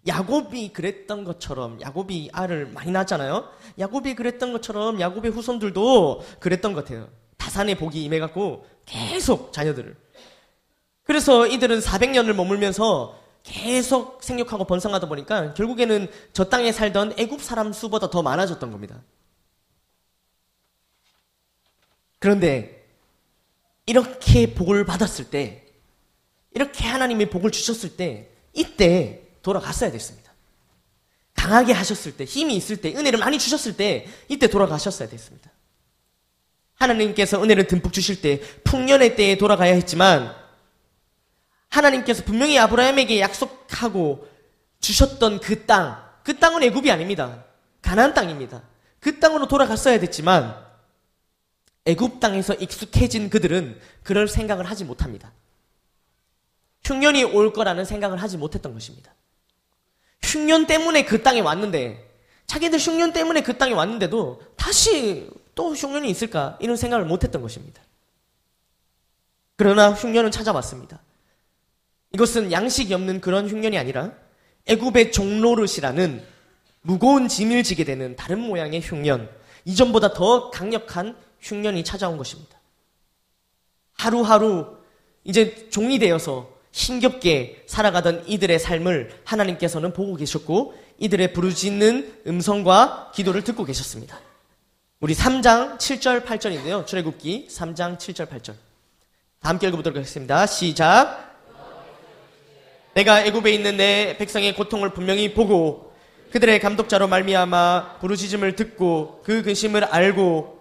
야곱이 0.07 0.75
그랬던 0.75 1.25
것처럼 1.25 1.81
야곱이 1.81 2.29
알을 2.35 2.67
많이 2.67 2.91
낳았잖아요. 2.91 3.49
야곱이 3.79 4.15
그랬던 4.15 4.53
것처럼 4.53 5.01
야곱의 5.01 5.31
후손들도 5.31 6.23
그랬던 6.39 6.75
것 6.75 6.85
같아요. 6.85 7.09
다산의 7.39 7.77
복이 7.77 8.05
임해갖고 8.05 8.67
계속 8.85 9.55
자녀들을. 9.55 9.97
그래서 11.05 11.47
이들은 11.47 11.81
400년을 11.81 12.35
머물면서 12.35 13.19
계속 13.43 14.23
생육하고 14.23 14.65
번성하다 14.65 15.09
보니까 15.09 15.55
결국에는 15.55 16.09
저 16.35 16.45
땅에 16.45 16.73
살던 16.73 17.15
애굽 17.19 17.41
사람 17.41 17.73
수보다 17.73 18.11
더 18.11 18.21
많아졌던 18.23 18.71
겁니다. 18.71 19.03
그런데 22.19 22.80
이렇게 23.91 24.55
복을 24.55 24.85
받았을 24.85 25.31
때, 25.31 25.67
이렇게 26.55 26.87
하나님이 26.87 27.29
복을 27.29 27.51
주셨을 27.51 27.97
때, 27.97 28.31
이때 28.53 29.23
돌아갔어야 29.43 29.91
됐습니다. 29.91 30.31
강하게 31.35 31.73
하셨을 31.73 32.17
때, 32.17 32.25
힘이 32.25 32.55
있을 32.55 32.77
때, 32.77 32.95
은혜를 32.95 33.19
많이 33.19 33.37
주셨을 33.37 33.77
때, 33.77 34.07
이때 34.29 34.47
돌아가셨어야 34.47 35.09
됐습니다. 35.09 35.51
하나님께서 36.75 37.43
은혜를 37.43 37.67
듬뿍 37.67 37.93
주실 37.93 38.23
때, 38.23 38.41
풍년의 38.63 39.17
때에 39.17 39.37
돌아가야 39.37 39.75
했지만, 39.75 40.37
하나님께서 41.69 42.23
분명히 42.23 42.61
아브라함에게 42.61 43.19
약속하고 43.19 44.29
주셨던 44.79 45.41
그 45.41 45.67
땅, 45.67 46.01
그 46.23 46.39
땅은 46.39 46.63
애굽이 46.63 46.93
아닙니다. 46.93 47.45
가나안 47.83 48.15
땅입니다. 48.15 48.63
그 49.01 49.19
땅으로 49.19 49.49
돌아갔어야 49.49 49.99
됐지만 49.99 50.70
애굽 51.91 52.21
땅에서 52.21 52.55
익숙해진 52.55 53.31
그들은 53.31 53.79
그럴 54.03 54.29
생각을 54.29 54.65
하지 54.65 54.85
못합니다. 54.85 55.33
흉년이 56.85 57.25
올 57.25 57.53
거라는 57.53 57.85
생각을 57.85 58.23
하지 58.23 58.37
못했던 58.37 58.73
것입니다. 58.73 59.13
흉년 60.23 60.67
때문에 60.67 61.05
그 61.05 61.23
땅에 61.23 61.41
왔는데 61.41 62.09
자기들 62.47 62.79
흉년 62.79 63.13
때문에 63.13 63.43
그 63.43 63.59
땅에 63.59 63.73
왔는데도 63.73 64.41
다시 64.57 65.29
또 65.55 65.75
흉년이 65.75 66.09
있을까 66.11 66.57
이런 66.61 66.77
생각을 66.77 67.05
못했던 67.05 67.43
것입니다. 67.43 67.83
그러나 69.57 69.93
흉년은 69.93 70.31
찾아왔습니다. 70.31 71.01
이것은 72.13 72.51
양식이 72.51 72.95
없는 72.95 73.21
그런 73.21 73.49
흉년이 73.49 73.79
아니라 73.79 74.13
애굽의 74.67 75.13
종로릇이라는 75.13 76.25
무거운 76.83 77.29
짐을 77.29 77.63
지게 77.63 77.85
되는 77.85 78.17
다른 78.17 78.41
모양의 78.41 78.81
흉년, 78.81 79.29
이전보다 79.65 80.15
더 80.15 80.51
강력한 80.51 81.17
흉년이 81.41 81.85
찾아온 81.85 82.17
것입니다. 82.17 82.59
하루하루 83.95 84.79
이제 85.25 85.69
종이 85.71 85.99
되어서 85.99 86.51
힘겹게 86.73 87.65
살아가던 87.67 88.25
이들의 88.27 88.59
삶을 88.59 89.23
하나님께서는 89.25 89.93
보고 89.93 90.15
계셨고 90.17 90.75
이들의 90.99 91.33
부르짖는 91.33 92.23
음성과 92.27 93.13
기도를 93.15 93.43
듣고 93.43 93.65
계셨습니다. 93.65 94.21
우리 95.01 95.15
3장 95.15 95.79
7절 95.79 96.25
8절인데요. 96.25 96.87
출애굽기 96.87 97.49
3장 97.51 97.99
7절 97.99 98.29
8절. 98.29 98.55
다 99.41 99.49
함께 99.49 99.67
읽어보도록 99.69 99.97
하겠습니다. 99.97 100.47
시작. 100.47 101.31
내가 102.95 103.25
애굽에 103.25 103.53
있는 103.53 103.77
내 103.79 104.17
백성의 104.19 104.55
고통을 104.55 104.91
분명히 104.91 105.33
보고 105.33 105.95
그들의 106.33 106.61
감독자로 106.61 107.09
말미암아 107.09 107.99
부르짖음을 108.01 108.57
듣고 108.57 109.23
그 109.25 109.43
근심을 109.43 109.85
알고 109.85 110.60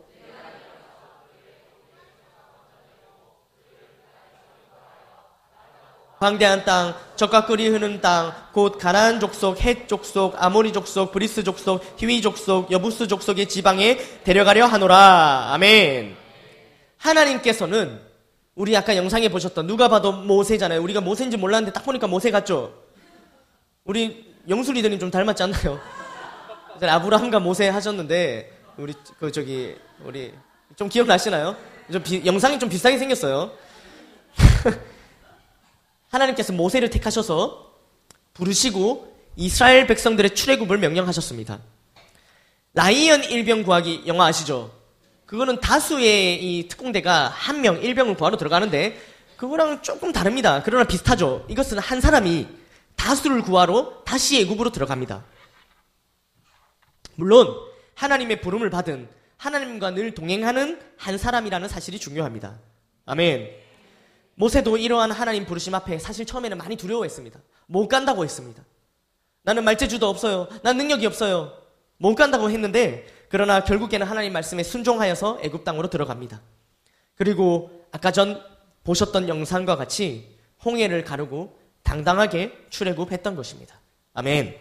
광대한 6.20 6.66
땅, 6.66 6.94
젖과 7.16 7.46
꿀이 7.46 7.70
흐르는 7.70 8.02
땅, 8.02 8.34
곧 8.52 8.78
가나안 8.78 9.22
족속, 9.22 9.62
헷 9.62 9.88
족속, 9.88 10.36
아모리 10.38 10.74
족속, 10.74 11.14
브리스 11.14 11.44
족속, 11.44 11.82
히위 11.98 12.22
족속, 12.22 12.70
여부스 12.72 13.08
족속의 13.08 13.48
지방에 13.48 13.98
데려가려 14.26 14.66
하노라. 14.66 15.54
아멘. 15.54 16.18
하나님께서는 16.98 18.02
우리 18.56 18.76
아까 18.76 18.98
영상에 18.98 19.30
보셨던 19.30 19.66
누가 19.66 19.88
봐도 19.88 20.12
모세잖아요. 20.12 20.82
우리가 20.82 21.00
모세인지 21.00 21.38
몰랐는데 21.38 21.72
딱 21.72 21.86
보니까 21.86 22.08
모세 22.08 22.32
같죠? 22.32 22.74
우리 23.86 24.36
영수 24.50 24.74
리더님 24.74 25.00
좀 25.00 25.10
닮았지 25.10 25.44
않나요? 25.44 25.80
아브라함과 26.82 27.40
모세 27.40 27.70
하셨는데 27.70 28.60
우리 28.76 28.94
그 29.20 29.32
저기 29.32 29.74
우리 30.04 30.34
좀 30.76 30.90
기억나시나요? 30.90 31.56
좀 31.94 32.04
비, 32.04 32.22
영상이 32.26 32.60
좀 32.60 32.68
비슷하게 32.68 32.98
생겼어요. 32.98 33.52
하나님께서 36.10 36.54
모세를 36.54 36.90
택하셔서 36.90 37.74
부르시고 38.34 39.18
이스라엘 39.36 39.88
백성들의 39.88 40.36
출애굽을 40.36 40.78
명령하셨습니다. 40.78 41.60
라이언 42.74 43.26
일병 43.26 43.64
구하기 43.64 44.04
영화 44.08 44.26
아시죠? 44.28 44.72
그거는 45.26 45.60
다수의 45.60 46.44
이 46.44 46.68
특공대가 46.68 47.28
한 47.28 47.62
명, 47.62 47.82
일병을 47.82 48.16
구하러 48.16 48.38
들어가는데 48.38 49.00
그거랑 49.38 49.82
조금 49.82 50.12
다릅니다. 50.12 50.62
그러나 50.64 50.84
비슷하죠. 50.84 51.46
이것은 51.50 51.80
한 51.80 52.02
사람이 52.02 52.48
다수를 52.96 53.42
구하러 53.42 54.04
다시 54.06 54.42
애굽으로 54.42 54.72
들어갑니다. 54.72 55.24
물론 57.16 57.56
하나님의 57.96 58.42
부름을 58.42 58.70
받은 58.70 59.08
하나님과 59.38 59.92
늘 59.92 60.14
동행하는 60.14 60.80
한 60.98 61.18
사람이라는 61.18 61.70
사실이 61.70 62.00
중요합니다. 62.00 62.60
아멘. 63.06 63.69
모세도 64.40 64.78
이러한 64.78 65.12
하나님 65.12 65.46
부르심 65.46 65.76
앞에 65.76 66.00
사실 66.00 66.26
처음에는 66.26 66.58
많이 66.58 66.78
두려워했습니다. 66.78 67.42
못 67.68 67.90
간다고 67.90 68.24
했습니다. 68.24 68.64
나는 69.44 69.66
말재주도 69.66 70.08
없어요. 70.08 70.48
난 70.64 70.78
능력이 70.78 71.06
없어요. 71.06 71.52
못 71.98 72.16
간다고 72.16 72.50
했는데 72.50 73.06
그러나 73.28 73.66
결국에는 73.66 74.08
하나님 74.08 74.32
말씀에 74.32 74.64
순종하여서 74.64 75.40
애굽 75.44 75.66
땅으로 75.66 75.90
들어갑니다. 75.90 76.42
그리고 77.16 77.86
아까 77.92 78.12
전 78.12 78.42
보셨던 78.86 79.28
영상과 79.28 79.76
같이 79.76 80.38
홍해를 80.64 81.04
가르고 81.04 81.60
당당하게 81.84 82.58
출애굽했던 82.70 83.36
것입니다. 83.36 83.78
아멘. 84.14 84.56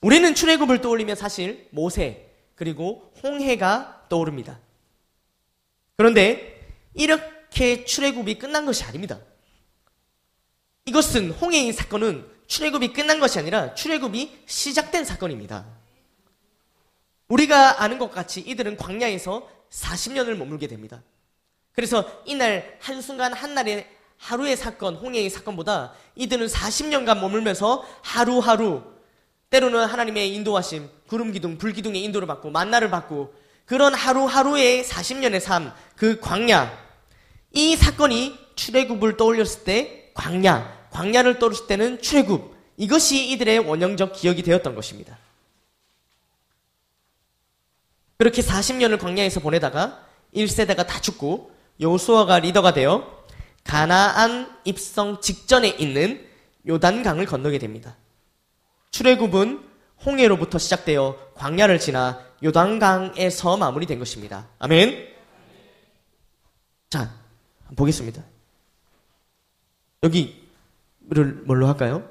우리는 0.00 0.34
출애굽을 0.34 0.80
떠올리면 0.80 1.14
사실 1.14 1.68
모세 1.72 2.30
그리고 2.54 3.12
홍해가 3.22 4.06
떠오릅니다. 4.08 4.58
그런데 5.96 6.58
이렇게 6.94 7.37
출애굽이 7.50 8.38
끝난 8.38 8.66
것이 8.66 8.84
아닙니다. 8.84 9.18
이것은 10.86 11.30
홍해의 11.32 11.72
사건은 11.72 12.26
출애굽이 12.46 12.92
끝난 12.92 13.20
것이 13.20 13.38
아니라 13.38 13.74
출애굽이 13.74 14.44
시작된 14.46 15.04
사건입니다. 15.04 15.66
우리가 17.28 17.82
아는 17.82 17.98
것 17.98 18.10
같이 18.10 18.40
이들은 18.40 18.76
광야에서 18.76 19.48
40년을 19.70 20.34
머물게 20.34 20.66
됩니다. 20.66 21.02
그래서 21.72 22.22
이날 22.24 22.78
한순간 22.80 23.34
한날의 23.34 23.86
하루의 24.16 24.56
사건, 24.56 24.96
홍해의 24.96 25.30
사건보다 25.30 25.92
이들은 26.16 26.46
40년간 26.46 27.20
머물면서 27.20 27.86
하루하루 28.02 28.82
때로는 29.50 29.84
하나님의 29.86 30.34
인도하심, 30.34 30.88
구름 31.06 31.32
기둥, 31.32 31.56
불 31.56 31.72
기둥의 31.72 32.02
인도를 32.04 32.26
받고 32.26 32.50
만나를 32.50 32.90
받고 32.90 33.34
그런 33.64 33.94
하루하루의 33.94 34.84
40년의 34.84 35.40
삶, 35.40 35.72
그 35.96 36.18
광야 36.20 36.87
이 37.52 37.76
사건이 37.76 38.38
출애굽을 38.54 39.16
떠올렸을 39.16 39.64
때 39.64 40.10
광야, 40.14 40.88
광야를 40.90 41.38
떠올렸을 41.38 41.66
때는 41.66 42.02
출애굽 42.02 42.56
이것이 42.76 43.30
이들의 43.30 43.60
원형적 43.60 44.14
기억이 44.14 44.42
되었던 44.42 44.74
것입니다. 44.74 45.18
그렇게 48.16 48.42
40년을 48.42 48.98
광야에서 48.98 49.40
보내다가 49.40 50.04
1세대가 50.34 50.86
다 50.86 51.00
죽고 51.00 51.52
여호수아가 51.80 52.40
리더가 52.40 52.72
되어 52.72 53.24
가나안 53.64 54.56
입성 54.64 55.20
직전에 55.20 55.68
있는 55.68 56.26
요단강을 56.66 57.26
건너게 57.26 57.58
됩니다. 57.58 57.96
출애굽은 58.90 59.68
홍해로부터 60.04 60.58
시작되어 60.58 61.32
광야를 61.34 61.78
지나 61.78 62.24
요단강에서 62.42 63.56
마무리된 63.56 63.98
것입니다. 63.98 64.48
아멘. 64.58 65.08
자, 66.90 67.17
보겠습니다. 67.76 68.22
여기를 70.02 71.42
뭘로 71.44 71.66
할까요? 71.66 72.08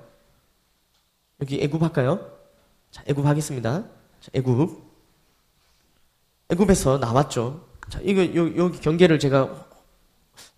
여기 1.41 1.61
애굽 1.61 1.81
할까요? 1.81 2.31
자, 2.91 3.03
애굽 3.07 3.25
하겠습니다. 3.25 3.83
자, 4.19 4.31
애굽. 4.33 4.85
애굽에서 6.49 6.97
나왔죠. 6.97 7.67
자, 7.89 7.99
이거 8.03 8.23
요, 8.35 8.55
요 8.57 8.71
경계를 8.71 9.19
제가 9.19 9.67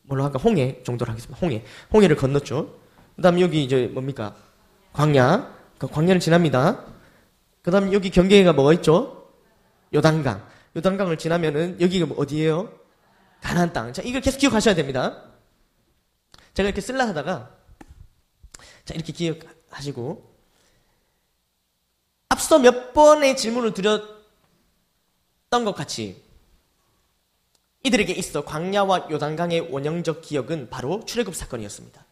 뭘로 0.04 0.24
할까? 0.24 0.40
홍해 0.40 0.82
정도로 0.84 1.12
하겠습니다. 1.12 1.40
홍해. 1.40 1.64
홍해를 1.94 2.16
건넜죠. 2.16 2.76
그다음 3.16 3.40
여기 3.42 3.64
이제 3.64 3.88
뭡니까? 3.88 4.36
광야. 4.94 5.56
그 5.78 5.88
광야를 5.88 6.20
지납니다. 6.20 6.86
그다음 7.62 7.94
여기 7.94 8.10
경계가 8.10 8.54
뭐가 8.54 8.74
있죠? 8.74 9.30
요단강. 9.94 10.48
요단강을 10.76 11.18
지나면은 11.18 11.82
여기가 11.82 12.06
뭐 12.06 12.18
어디예요? 12.18 12.72
가나안 13.42 13.74
땅. 13.74 13.94
자, 13.94 14.02
이걸 14.02 14.22
계속 14.22 14.40
기억하셔야 14.40 14.76
됩니다. 14.76 15.24
제가 16.54 16.68
이렇게 16.68 16.82
쓸라 16.82 17.08
하다가 17.08 17.56
자, 18.86 18.94
이렇게 18.94 19.14
기억하시고 19.14 20.30
앞서 22.30 22.60
몇 22.60 22.94
번의 22.94 23.38
질문을 23.38 23.74
드렸 23.74 24.20
했던 25.50 25.66
것 25.66 25.74
같이 25.74 26.22
이들에게 27.84 28.14
있어 28.14 28.46
광야와 28.46 29.08
요단강의 29.10 29.72
원형적 29.72 30.22
기억은 30.22 30.70
바로 30.70 31.04
출애굽 31.06 31.36
사건이었습니다. 31.36 32.06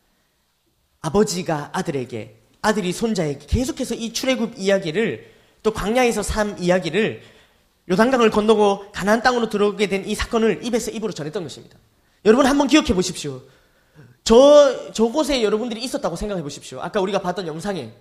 아버지가 1.02 1.70
아들에게 1.74 2.36
아들이 2.62 2.92
손자에게 2.92 3.46
계속해서 3.46 3.94
이 3.94 4.12
출애굽 4.12 4.58
이야기를 4.58 5.32
또 5.62 5.72
광야에서 5.72 6.24
삶 6.24 6.58
이야기를 6.58 7.22
요단강을 7.90 8.30
건너고 8.32 8.92
가나안 8.92 9.22
땅으로 9.22 9.50
들어오게 9.50 9.88
된 9.88 10.06
이 10.06 10.14
사건을 10.16 10.64
입에서 10.66 10.92
입으로 10.92 11.14
전했던 11.14 11.44
것입니다. 11.44 11.78
여러분 12.26 12.46
한번 12.46 12.68
기억해 12.68 12.94
보십시오. 12.94 13.42
저, 14.24 14.92
저곳에 14.92 15.42
여러분들이 15.42 15.82
있었다고 15.84 16.16
생각해 16.18 16.42
보십시오. 16.44 16.82
아까 16.82 17.00
우리가 17.00 17.20
봤던 17.20 17.48
영상에 17.48 17.92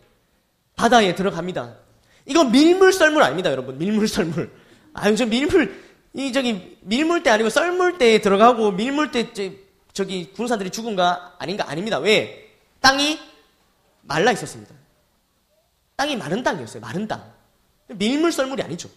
바다에 0.75 1.15
들어갑니다. 1.15 1.77
이건 2.27 2.51
밀물 2.51 2.93
썰물 2.93 3.23
아닙니다, 3.23 3.51
여러분. 3.53 3.79
밀물 3.79 4.09
썰물. 4.09 4.51
아유, 4.95 5.15
저 5.15 5.25
밀물, 5.27 5.81
이, 6.15 6.33
저기, 6.33 6.77
밀물대 6.81 7.31
아니고 7.31 7.49
썰물대에 7.51 8.21
들어가고 8.21 8.73
밀물대, 8.73 9.33
저, 9.33 9.51
저기, 9.93 10.33
군사들이 10.33 10.71
죽은가 10.71 11.37
아닌가 11.39 11.71
아닙니다. 11.71 11.99
왜? 11.99 12.51
땅이 12.81 13.19
말라 14.03 14.33
있었습니다. 14.33 14.75
땅이 15.95 16.17
마른 16.17 16.43
땅이었어요. 16.43 16.81
마른 16.81 17.07
땅. 17.07 17.23
밀물 17.87 18.33
썰물이 18.33 18.63
아니죠. 18.63 18.89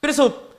그래서 0.00 0.50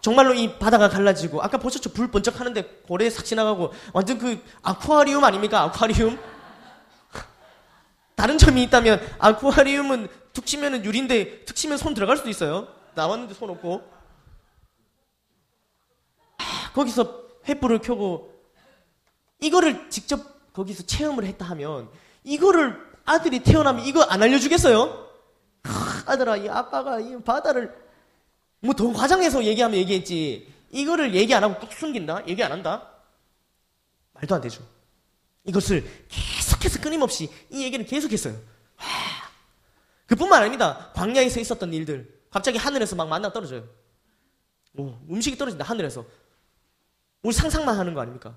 정말로 0.00 0.34
이 0.34 0.58
바다가 0.58 0.88
갈라지고 0.88 1.42
아까 1.42 1.58
보셨죠? 1.58 1.92
불 1.92 2.10
번쩍 2.10 2.40
하는데 2.40 2.62
고래 2.86 3.08
싹 3.08 3.24
지나가고 3.24 3.72
완전 3.92 4.18
그 4.18 4.42
아쿠아리움 4.62 5.22
아닙니까? 5.22 5.62
아쿠아리움? 5.62 6.18
다른 8.16 8.36
점이 8.36 8.62
있다면 8.64 9.00
아쿠아리움은 9.18 10.08
툭 10.32 10.46
치면은 10.46 10.84
유리인데 10.84 11.44
툭 11.44 11.54
치면 11.54 11.78
손 11.78 11.94
들어갈 11.94 12.16
수도 12.16 12.28
있어요. 12.30 12.66
나왔는데 12.94 13.34
손 13.34 13.50
없고. 13.50 13.88
아, 16.38 16.72
거기서 16.74 17.22
횃불을 17.44 17.82
켜고 17.82 18.32
이거를 19.40 19.88
직접 19.90 20.52
거기서 20.52 20.84
체험을 20.84 21.24
했다 21.24 21.44
하면 21.46 21.88
이거를 22.24 22.76
아들이 23.04 23.40
태어나면 23.40 23.84
이거 23.84 24.02
안 24.02 24.22
알려주겠어요? 24.22 25.08
아, 25.64 26.02
아들아, 26.06 26.36
이 26.36 26.48
아빠가 26.48 26.98
이 26.98 27.16
바다를 27.22 27.74
뭐 28.62 28.72
더 28.74 28.92
과장해서 28.92 29.44
얘기하면 29.44 29.78
얘기했지. 29.78 30.48
이거를 30.70 31.14
얘기 31.14 31.34
안 31.34 31.42
하고 31.44 31.58
뚝 31.60 31.72
숨긴다? 31.72 32.26
얘기 32.28 32.42
안 32.42 32.52
한다? 32.52 32.88
말도 34.14 34.34
안 34.34 34.40
되죠. 34.40 34.66
이것을 35.44 35.84
계속해서 36.08 36.80
끊임없이 36.80 37.28
이 37.50 37.64
얘기를 37.64 37.84
계속했어요. 37.84 38.34
와. 38.34 38.86
그뿐만 40.06 40.40
아닙니다. 40.40 40.90
광야에서 40.94 41.40
있었던 41.40 41.72
일들. 41.74 42.22
갑자기 42.30 42.56
하늘에서 42.58 42.96
막 42.96 43.08
만나 43.08 43.32
떨어져요. 43.32 43.68
오, 44.78 44.94
음식이 45.10 45.36
떨어진다, 45.36 45.64
하늘에서. 45.64 46.06
우리 47.22 47.32
상상만 47.34 47.76
하는 47.78 47.92
거 47.94 48.00
아닙니까? 48.00 48.36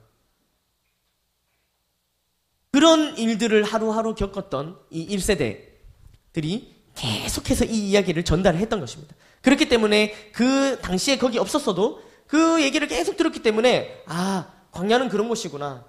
그런 2.71 3.17
일들을 3.17 3.63
하루하루 3.63 4.15
겪었던 4.15 4.79
이 4.89 5.15
1세대들이 5.15 6.73
계속해서 6.95 7.65
이 7.65 7.89
이야기를 7.91 8.25
전달했던 8.25 8.79
것입니다. 8.79 9.15
그렇기 9.45 9.69
때문에 9.69 10.31
그 10.31 10.79
당시에 10.81 11.19
거기 11.19 11.38
없었어도 11.38 12.01
그 12.25 12.63
얘기를 12.63 12.88
계속 12.88 13.15
들었기 13.15 13.43
때문에 13.43 14.01
아 14.08 14.51
광야는 14.71 15.10
그런 15.10 15.29
곳이구나 15.29 15.86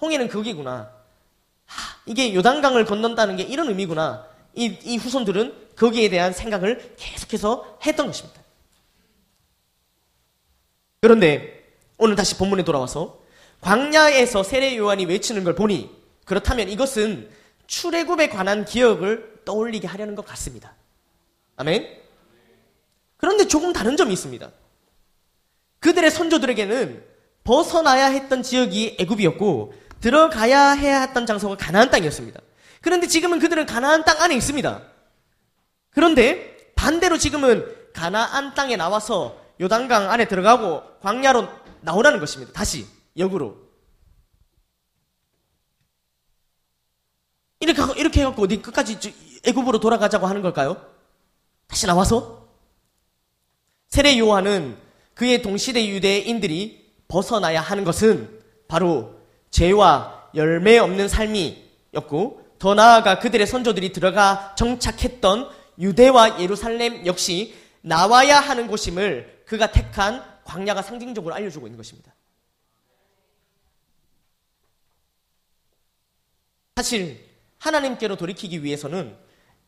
홍해는 0.00 0.28
거기구나 0.28 0.90
아, 1.66 1.72
이게 2.06 2.34
요단강을 2.34 2.86
건넌다는 2.86 3.36
게 3.36 3.42
이런 3.42 3.68
의미구나 3.68 4.26
이, 4.54 4.78
이 4.84 4.96
후손들은 4.96 5.74
거기에 5.76 6.08
대한 6.08 6.32
생각을 6.32 6.94
계속해서 6.96 7.78
했던 7.84 8.06
것입니다. 8.06 8.40
그런데 11.02 11.62
오늘 11.98 12.16
다시 12.16 12.38
본문에 12.38 12.64
돌아와서 12.64 13.20
광야에서 13.60 14.42
세례 14.42 14.78
요한이 14.78 15.04
외치는 15.04 15.44
걸 15.44 15.54
보니 15.54 15.90
그렇다면 16.24 16.70
이것은 16.70 17.28
출애굽에 17.66 18.30
관한 18.30 18.64
기억을 18.64 19.42
떠올리게 19.44 19.86
하려는 19.88 20.14
것 20.14 20.24
같습니다. 20.24 20.74
아멘. 21.56 22.03
그런데 23.16 23.46
조금 23.48 23.72
다른 23.72 23.96
점이 23.96 24.12
있습니다. 24.12 24.50
그들의 25.80 26.10
선조들에게는 26.10 27.04
벗어나야 27.44 28.06
했던 28.06 28.42
지역이 28.42 28.96
애굽이었고 29.00 29.74
들어가야 30.00 30.72
해야 30.72 31.00
했던 31.02 31.26
장소가 31.26 31.56
가나안 31.56 31.90
땅이었습니다. 31.90 32.40
그런데 32.80 33.06
지금은 33.06 33.38
그들은 33.38 33.66
가나안 33.66 34.04
땅 34.04 34.20
안에 34.20 34.34
있습니다. 34.34 34.82
그런데 35.90 36.72
반대로 36.74 37.16
지금은 37.18 37.66
가나안 37.92 38.54
땅에 38.54 38.76
나와서 38.76 39.40
요단강 39.60 40.10
안에 40.10 40.26
들어가고 40.26 40.82
광야로 41.00 41.48
나오라는 41.80 42.18
것입니다. 42.18 42.52
다시 42.52 42.86
역으로. 43.16 43.56
이렇게 47.60 48.00
이렇게 48.00 48.20
해갖고 48.20 48.42
어디 48.42 48.60
끝까지 48.60 49.40
애굽으로 49.46 49.80
돌아가자고 49.80 50.26
하는 50.26 50.42
걸까요? 50.42 50.84
다시 51.66 51.86
나와서 51.86 52.43
세례 53.94 54.18
요한은 54.18 54.76
그의 55.14 55.40
동시대 55.40 55.86
유대인들이 55.86 56.84
벗어나야 57.06 57.60
하는 57.60 57.84
것은 57.84 58.40
바로 58.66 59.20
죄와 59.50 60.30
열매 60.34 60.78
없는 60.78 61.08
삶이었고 61.08 62.56
더 62.58 62.74
나아가 62.74 63.20
그들의 63.20 63.46
선조들이 63.46 63.92
들어가 63.92 64.52
정착했던 64.56 65.48
유대와 65.78 66.40
예루살렘 66.40 67.06
역시 67.06 67.54
나와야 67.82 68.40
하는 68.40 68.66
곳임을 68.66 69.44
그가 69.46 69.70
택한 69.70 70.24
광야가 70.42 70.82
상징적으로 70.82 71.32
알려주고 71.32 71.68
있는 71.68 71.76
것입니다. 71.76 72.12
사실 76.74 77.28
하나님께로 77.58 78.16
돌이키기 78.16 78.64
위해서는 78.64 79.16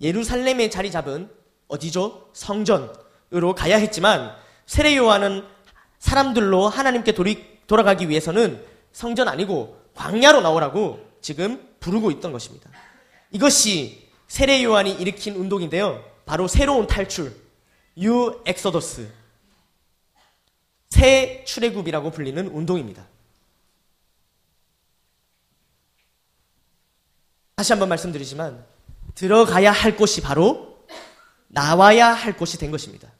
예루살렘에 0.01 0.69
자리 0.69 0.91
잡은 0.91 1.31
어디죠? 1.69 2.31
성전, 2.33 3.06
으로 3.33 3.55
가야 3.55 3.77
했지만 3.79 4.37
세례 4.67 4.97
요한은 4.97 5.45
사람들로 5.99 6.69
하나님께 6.69 7.13
돌이, 7.13 7.61
돌아가기 7.67 8.09
위해서는 8.09 8.65
성전 8.93 9.29
아니고 9.29 9.81
광야로 9.95 10.41
나오라고 10.41 11.05
지금 11.21 11.75
부르고 11.81 12.11
있던 12.13 12.33
것입니다. 12.33 12.71
이것이 13.33 14.09
세례 14.29 14.63
요한이 14.63 14.93
일으킨 14.93 15.35
운동인데요. 15.35 16.05
바로 16.25 16.49
새로운 16.49 16.87
탈출, 16.87 17.35
New 17.99 18.43
Exodus, 18.47 19.11
새 20.91 21.45
출애굽이라고 21.45 22.11
불리는 22.11 22.47
운동입니다. 22.49 23.07
다시 27.57 27.73
한번 27.73 27.89
말씀드리지만 27.89 28.65
들어가야 29.15 29.73
할 29.73 29.97
곳이 29.97 30.21
바로 30.21 30.85
나와야 31.49 32.09
할 32.09 32.37
곳이 32.37 32.59
된 32.59 32.71
것입니다. 32.71 33.11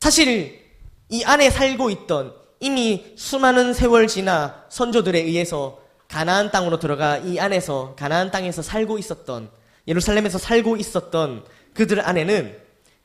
사실 0.00 0.64
이 1.08 1.24
안에 1.24 1.50
살고 1.50 1.90
있던 1.90 2.34
이미 2.60 3.12
수많은 3.16 3.74
세월 3.74 4.06
지나 4.06 4.64
선조들에 4.68 5.18
의해서 5.20 5.80
가나안 6.08 6.50
땅으로 6.50 6.78
들어가 6.78 7.18
이 7.18 7.38
안에서 7.38 7.94
가나안 7.96 8.30
땅에서 8.30 8.62
살고 8.62 8.98
있었던 8.98 9.50
예루살렘에서 9.86 10.38
살고 10.38 10.76
있었던 10.76 11.44
그들 11.74 12.06
안에는 12.06 12.58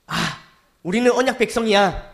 아 0.08 0.40
우리는 0.84 1.12
언약 1.12 1.38
백성이야 1.38 2.14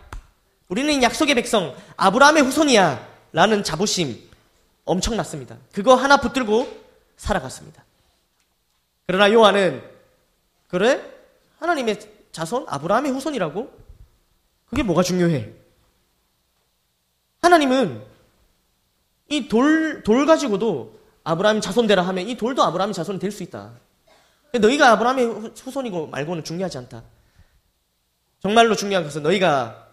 우리는 0.68 1.02
약속의 1.02 1.34
백성 1.34 1.74
아브라함의 1.96 2.42
후손이야 2.44 3.08
라는 3.32 3.62
자부심 3.62 4.28
엄청났습니다. 4.84 5.56
그거 5.72 5.94
하나 5.94 6.16
붙들고 6.16 6.68
살아갔습니다. 7.16 7.84
그러나 9.06 9.32
요한은 9.32 9.82
그래 10.68 11.02
하나님의 11.58 11.98
자손 12.32 12.66
아브라함의 12.68 13.12
후손이라고 13.12 13.72
그게 14.70 14.82
뭐가 14.82 15.02
중요해? 15.02 15.50
하나님은 17.42 18.02
이 19.28 19.48
돌, 19.48 20.02
돌 20.02 20.26
가지고도 20.26 20.98
아브라함 21.24 21.60
자손되라 21.60 22.02
하면 22.02 22.28
이 22.28 22.36
돌도 22.36 22.62
아브라함 22.62 22.92
자손이 22.92 23.18
될 23.18 23.30
수 23.30 23.42
있다. 23.42 23.72
너희가 24.52 24.90
아브라함의 24.92 25.52
후손이고 25.56 26.08
말고는 26.08 26.42
중요하지 26.44 26.78
않다. 26.78 27.04
정말로 28.40 28.74
중요한 28.74 29.04
것은 29.04 29.22
너희가 29.22 29.88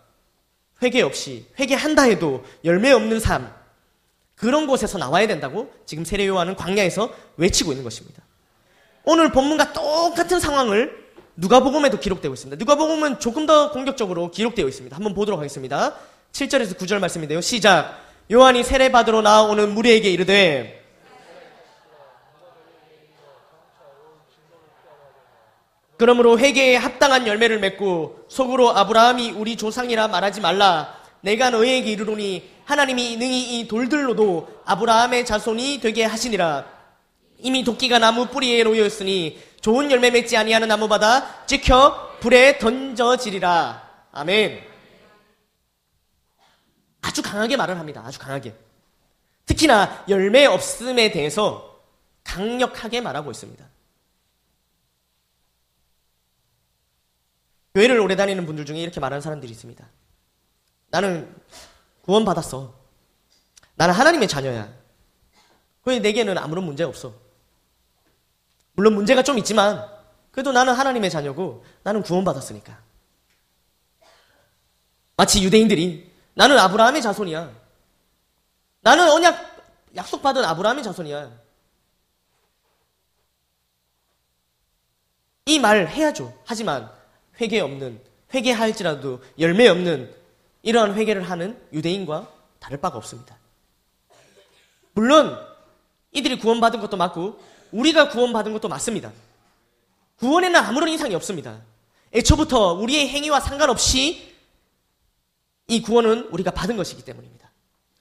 회개 0.81 1.01
없이 1.01 1.47
회개한다 1.59 2.03
해도 2.03 2.43
열매 2.63 2.91
없는 2.91 3.19
삶 3.19 3.51
그런 4.35 4.67
곳에서 4.67 4.97
나와야 4.97 5.27
된다고 5.27 5.71
지금 5.85 6.05
세례 6.05 6.27
요한은 6.27 6.55
광야에서 6.55 7.11
외치고 7.37 7.71
있는 7.71 7.83
것입니다. 7.83 8.23
오늘 9.03 9.31
본문과 9.31 9.73
똑같은 9.73 10.39
상황을 10.39 11.06
누가복음에도 11.37 11.99
기록되고 11.99 12.33
있습니다. 12.33 12.57
누가복음은 12.59 13.19
조금 13.19 13.45
더 13.45 13.71
공격적으로 13.71 14.31
기록되어 14.31 14.67
있습니다. 14.67 14.95
한번 14.95 15.13
보도록 15.13 15.39
하겠습니다. 15.39 15.95
7절에서 16.31 16.77
9절 16.77 16.99
말씀인데요. 16.99 17.41
시작. 17.41 18.01
요한이 18.31 18.63
세례 18.63 18.91
받으러 18.91 19.21
나오는 19.21 19.73
무리에게 19.73 20.09
이르되 20.09 20.83
그러므로 25.97 26.37
회개에 26.37 26.75
합당한 26.75 27.25
열매를 27.25 27.59
맺고 27.59 28.25
속으로 28.27 28.75
아브라함이 28.77 29.31
우리 29.31 29.55
조상이라 29.55 30.09
말하지 30.09 30.41
말라. 30.41 30.95
내가 31.21 31.49
너희에게 31.49 31.91
이르노니 31.91 32.49
하나님이 32.65 33.17
능히 33.17 33.59
이 33.59 33.67
돌들로도 33.67 34.61
아브라함의 34.65 35.25
자손이 35.25 35.79
되게 35.81 36.03
하시니라. 36.03 36.65
이미 37.39 37.63
도끼가 37.63 37.99
나무 37.99 38.27
뿌리에 38.27 38.63
놓여 38.63 38.85
있으니 38.85 39.39
좋은 39.67 39.91
열매 39.91 40.11
맺지 40.11 40.37
아니하는 40.37 40.69
나무마다 40.69 41.45
찍혀 41.45 42.19
불에 42.21 42.57
던져지리라. 42.57 44.07
아멘. 44.13 44.65
아주 47.01 47.21
강하게 47.21 47.57
말을 47.57 47.77
합니다. 47.77 48.01
아주 48.05 48.17
강하게. 48.17 48.55
특히나 49.45 50.05
열매 50.07 50.45
없음에 50.45 51.11
대해서 51.11 51.83
강력하게 52.23 53.01
말하고 53.01 53.29
있습니다. 53.29 53.67
교회를 57.75 57.99
오래 57.99 58.15
다니는 58.15 58.45
분들 58.45 58.65
중에 58.65 58.77
이렇게 58.77 59.01
말하는 59.01 59.19
사람들이 59.19 59.51
있습니다. 59.51 59.85
나는 60.91 61.35
구원받았어. 62.03 62.73
나는 63.75 63.93
하나님의 63.93 64.29
자녀야. 64.29 64.73
그래 65.83 65.99
내게는 65.99 66.37
아무런 66.37 66.63
문제 66.63 66.85
없어. 66.85 67.26
물론 68.77 68.93
문제가 68.93 69.23
좀 69.23 69.37
있지만 69.39 69.89
그래도 70.31 70.51
나는 70.51 70.73
하나님의 70.73 71.09
자녀고 71.09 71.65
나는 71.81 72.03
구원받았으니까. 72.03 72.79
마치 75.17 75.43
유대인들이 75.43 76.11
나는 76.35 76.59
아브라함의 76.59 77.01
자손이야. 77.01 77.51
나는 78.81 79.09
언약 79.09 79.57
약속받은 79.95 80.45
아브라함의 80.45 80.83
자손이야. 80.83 81.31
이 85.47 85.59
말 85.59 85.87
해야죠. 85.87 86.37
하지만 86.45 86.91
회개 87.41 87.59
없는 87.59 87.99
회개할지라도 88.31 89.23
열매 89.39 89.67
없는 89.69 90.13
이러한 90.61 90.93
회개를 90.93 91.23
하는 91.23 91.59
유대인과 91.73 92.31
다를 92.59 92.79
바가 92.79 92.97
없습니다. 92.97 93.37
물론 94.93 95.35
이들이 96.11 96.37
구원받은 96.37 96.79
것도 96.81 96.97
맞고 96.97 97.39
우리가 97.71 98.09
구원받은 98.09 98.53
것도 98.53 98.67
맞습니다. 98.67 99.11
구원에는 100.17 100.55
아무런 100.59 100.89
이상이 100.89 101.13
없습니다. 101.15 101.61
애초부터 102.13 102.73
우리의 102.73 103.09
행위와 103.09 103.39
상관없이 103.39 104.35
이 105.67 105.81
구원은 105.81 106.29
우리가 106.31 106.51
받은 106.51 106.77
것이기 106.77 107.03
때문입니다. 107.03 107.51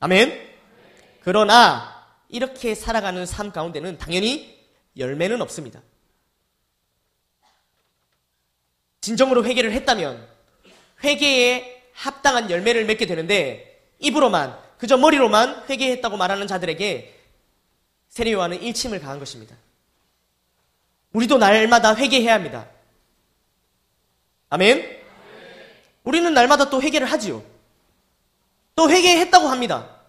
아멘. 0.00 0.56
그러나 1.22 2.06
이렇게 2.28 2.74
살아가는 2.74 3.26
삶 3.26 3.50
가운데는 3.50 3.98
당연히 3.98 4.56
열매는 4.96 5.42
없습니다. 5.42 5.80
진정으로 9.00 9.44
회개를 9.44 9.72
했다면 9.72 10.26
회개에 11.04 11.82
합당한 11.92 12.50
열매를 12.50 12.84
맺게 12.86 13.06
되는데 13.06 13.90
입으로만 13.98 14.56
그저 14.78 14.96
머리로만 14.96 15.64
회개했다고 15.68 16.16
말하는 16.16 16.46
자들에게 16.46 17.15
세례요한은 18.16 18.62
일침을 18.62 18.98
가한 19.00 19.18
것입니다. 19.18 19.54
우리도 21.12 21.36
날마다 21.36 21.94
회개해야 21.94 22.32
합니다. 22.32 22.66
아멘? 24.48 25.02
우리는 26.02 26.32
날마다 26.32 26.70
또 26.70 26.80
회개를 26.80 27.12
하지요. 27.12 27.44
또 28.74 28.88
회개했다고 28.88 29.48
합니다. 29.48 30.00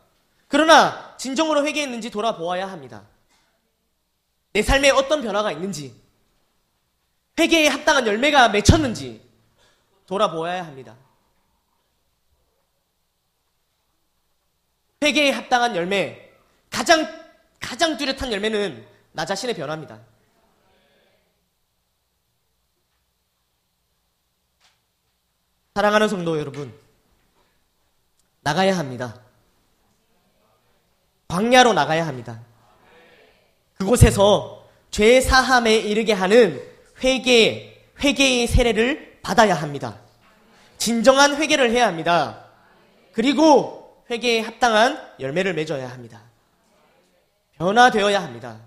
그러나 0.47 1.17
진정으로 1.17 1.65
회개했는지 1.65 2.09
돌아보아야 2.09 2.71
합니다. 2.71 3.03
내 4.53 4.61
삶에 4.61 4.89
어떤 4.91 5.21
변화가 5.21 5.51
있는지, 5.51 5.93
회개에 7.37 7.67
합당한 7.67 8.07
열매가 8.07 8.49
맺혔는지 8.49 9.21
돌아보아야 10.05 10.65
합니다. 10.65 10.95
회개에 15.03 15.31
합당한 15.31 15.75
열매, 15.75 16.31
가장, 16.69 17.26
가장 17.59 17.97
뚜렷한 17.97 18.31
열매는 18.31 18.85
나 19.13 19.25
자신의 19.25 19.55
변화입니다. 19.55 19.99
사랑하는 25.73 26.07
성도 26.07 26.39
여러분, 26.39 26.73
나가야 28.41 28.77
합니다. 28.77 29.21
광야로 31.27 31.73
나가야 31.73 32.07
합니다. 32.07 32.41
그곳에서 33.77 34.67
죄 34.89 35.21
사함에 35.21 35.75
이르게 35.75 36.13
하는 36.13 36.59
회개, 37.03 37.83
회개의 37.99 38.47
세례를 38.47 39.19
받아야 39.21 39.53
합니다. 39.53 39.99
진정한 40.77 41.35
회개를 41.35 41.71
해야 41.71 41.87
합니다. 41.87 42.45
그리고 43.11 44.03
회개에 44.09 44.39
합당한 44.39 44.99
열매를 45.19 45.53
맺어야 45.53 45.89
합니다. 45.89 46.26
변화되어야 47.57 48.21
합니다. 48.21 48.57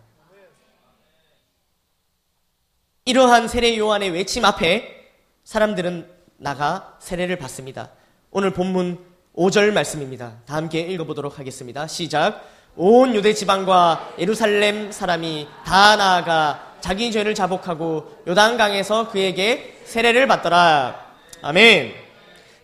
이러한 3.05 3.49
세례 3.49 3.77
요한의 3.79 4.11
외침 4.11 4.45
앞에 4.45 5.11
사람들은 5.45 6.09
나가 6.37 6.97
세례를 7.01 7.37
받습니다. 7.37 7.91
오늘 8.31 8.53
본문 8.53 8.99
5절 9.37 9.73
말씀입니다. 9.73 10.35
다 10.47 10.57
함께 10.57 10.81
읽어보도록 10.81 11.39
하겠습니다. 11.39 11.87
시작. 11.87 12.45
온 12.77 13.15
유대 13.15 13.35
지방과 13.35 14.15
예루살렘 14.19 14.93
사람이 14.93 15.49
다 15.65 15.97
나아가 15.97 16.77
자기 16.81 17.11
죄를 17.11 17.35
자복하고 17.35 18.23
요단강에서 18.27 19.11
그에게 19.11 19.81
세례를 19.85 20.27
받더라. 20.27 21.15
아멘. 21.43 21.95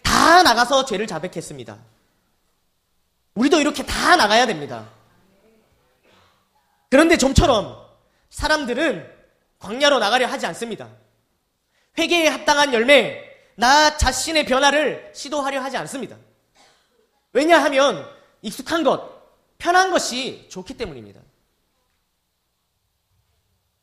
다 0.02 0.42
나가서 0.42 0.84
죄를 0.84 1.06
자백했습니다. 1.06 1.76
우리도 3.34 3.60
이렇게 3.60 3.84
다 3.84 4.16
나가야 4.16 4.46
됩니다. 4.46 4.95
그런데 6.96 7.18
좀처럼 7.18 7.76
사람들은 8.30 9.06
광야로 9.58 9.98
나가려 9.98 10.26
하지 10.28 10.46
않습니다. 10.46 10.88
회개에 11.98 12.26
합당한 12.28 12.72
열매, 12.72 13.22
나 13.54 13.98
자신의 13.98 14.46
변화를 14.46 15.12
시도하려 15.14 15.60
하지 15.60 15.76
않습니다. 15.76 16.16
왜냐하면 17.34 18.10
익숙한 18.40 18.82
것, 18.82 19.12
편한 19.58 19.90
것이 19.90 20.46
좋기 20.48 20.72
때문입니다. 20.78 21.20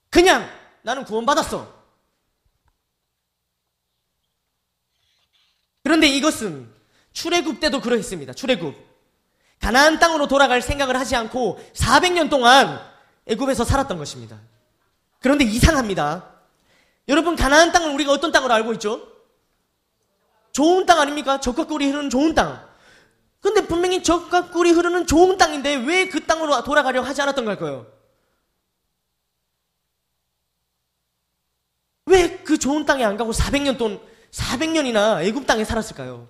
그냥 0.09 0.49
나는 0.81 1.05
구원받았어. 1.05 1.71
그런데 5.83 6.07
이것은 6.07 6.67
출애굽 7.11 7.59
때도 7.59 7.79
그러했습니다. 7.79 8.33
출애굽. 8.33 8.75
가나안 9.59 9.99
땅으로 9.99 10.27
돌아갈 10.27 10.63
생각을 10.63 10.97
하지 10.97 11.15
않고 11.15 11.59
400년 11.75 12.31
동안 12.31 12.92
애굽에서 13.27 13.63
살았던 13.63 13.97
것입니다. 13.97 14.39
그런데 15.19 15.45
이상합니다. 15.45 16.31
여러분 17.07 17.35
가나안 17.35 17.71
땅은 17.71 17.93
우리가 17.95 18.11
어떤 18.11 18.31
땅으로 18.31 18.53
알고 18.53 18.73
있죠? 18.73 19.07
좋은 20.51 20.85
땅 20.85 20.99
아닙니까? 20.99 21.39
적과 21.39 21.65
꿀이 21.65 21.87
흐르는 21.87 22.09
좋은 22.09 22.35
땅. 22.35 22.67
근데 23.39 23.65
분명히 23.67 24.03
적과 24.03 24.51
꿀이 24.51 24.71
흐르는 24.71 25.05
좋은 25.07 25.37
땅인데 25.37 25.75
왜 25.75 26.09
그 26.09 26.25
땅으로 26.25 26.63
돌아가려 26.63 27.01
하지 27.01 27.21
않았던 27.21 27.45
걸까요? 27.45 27.87
왜 32.05 32.43
그 32.43 32.57
좋은 32.59 32.85
땅에 32.85 33.03
안 33.03 33.15
가고 33.17 33.31
400년 33.31 33.77
돈 33.77 34.01
400년이나 34.31 35.23
애굽 35.23 35.45
땅에 35.47 35.63
살았을까요? 35.63 36.27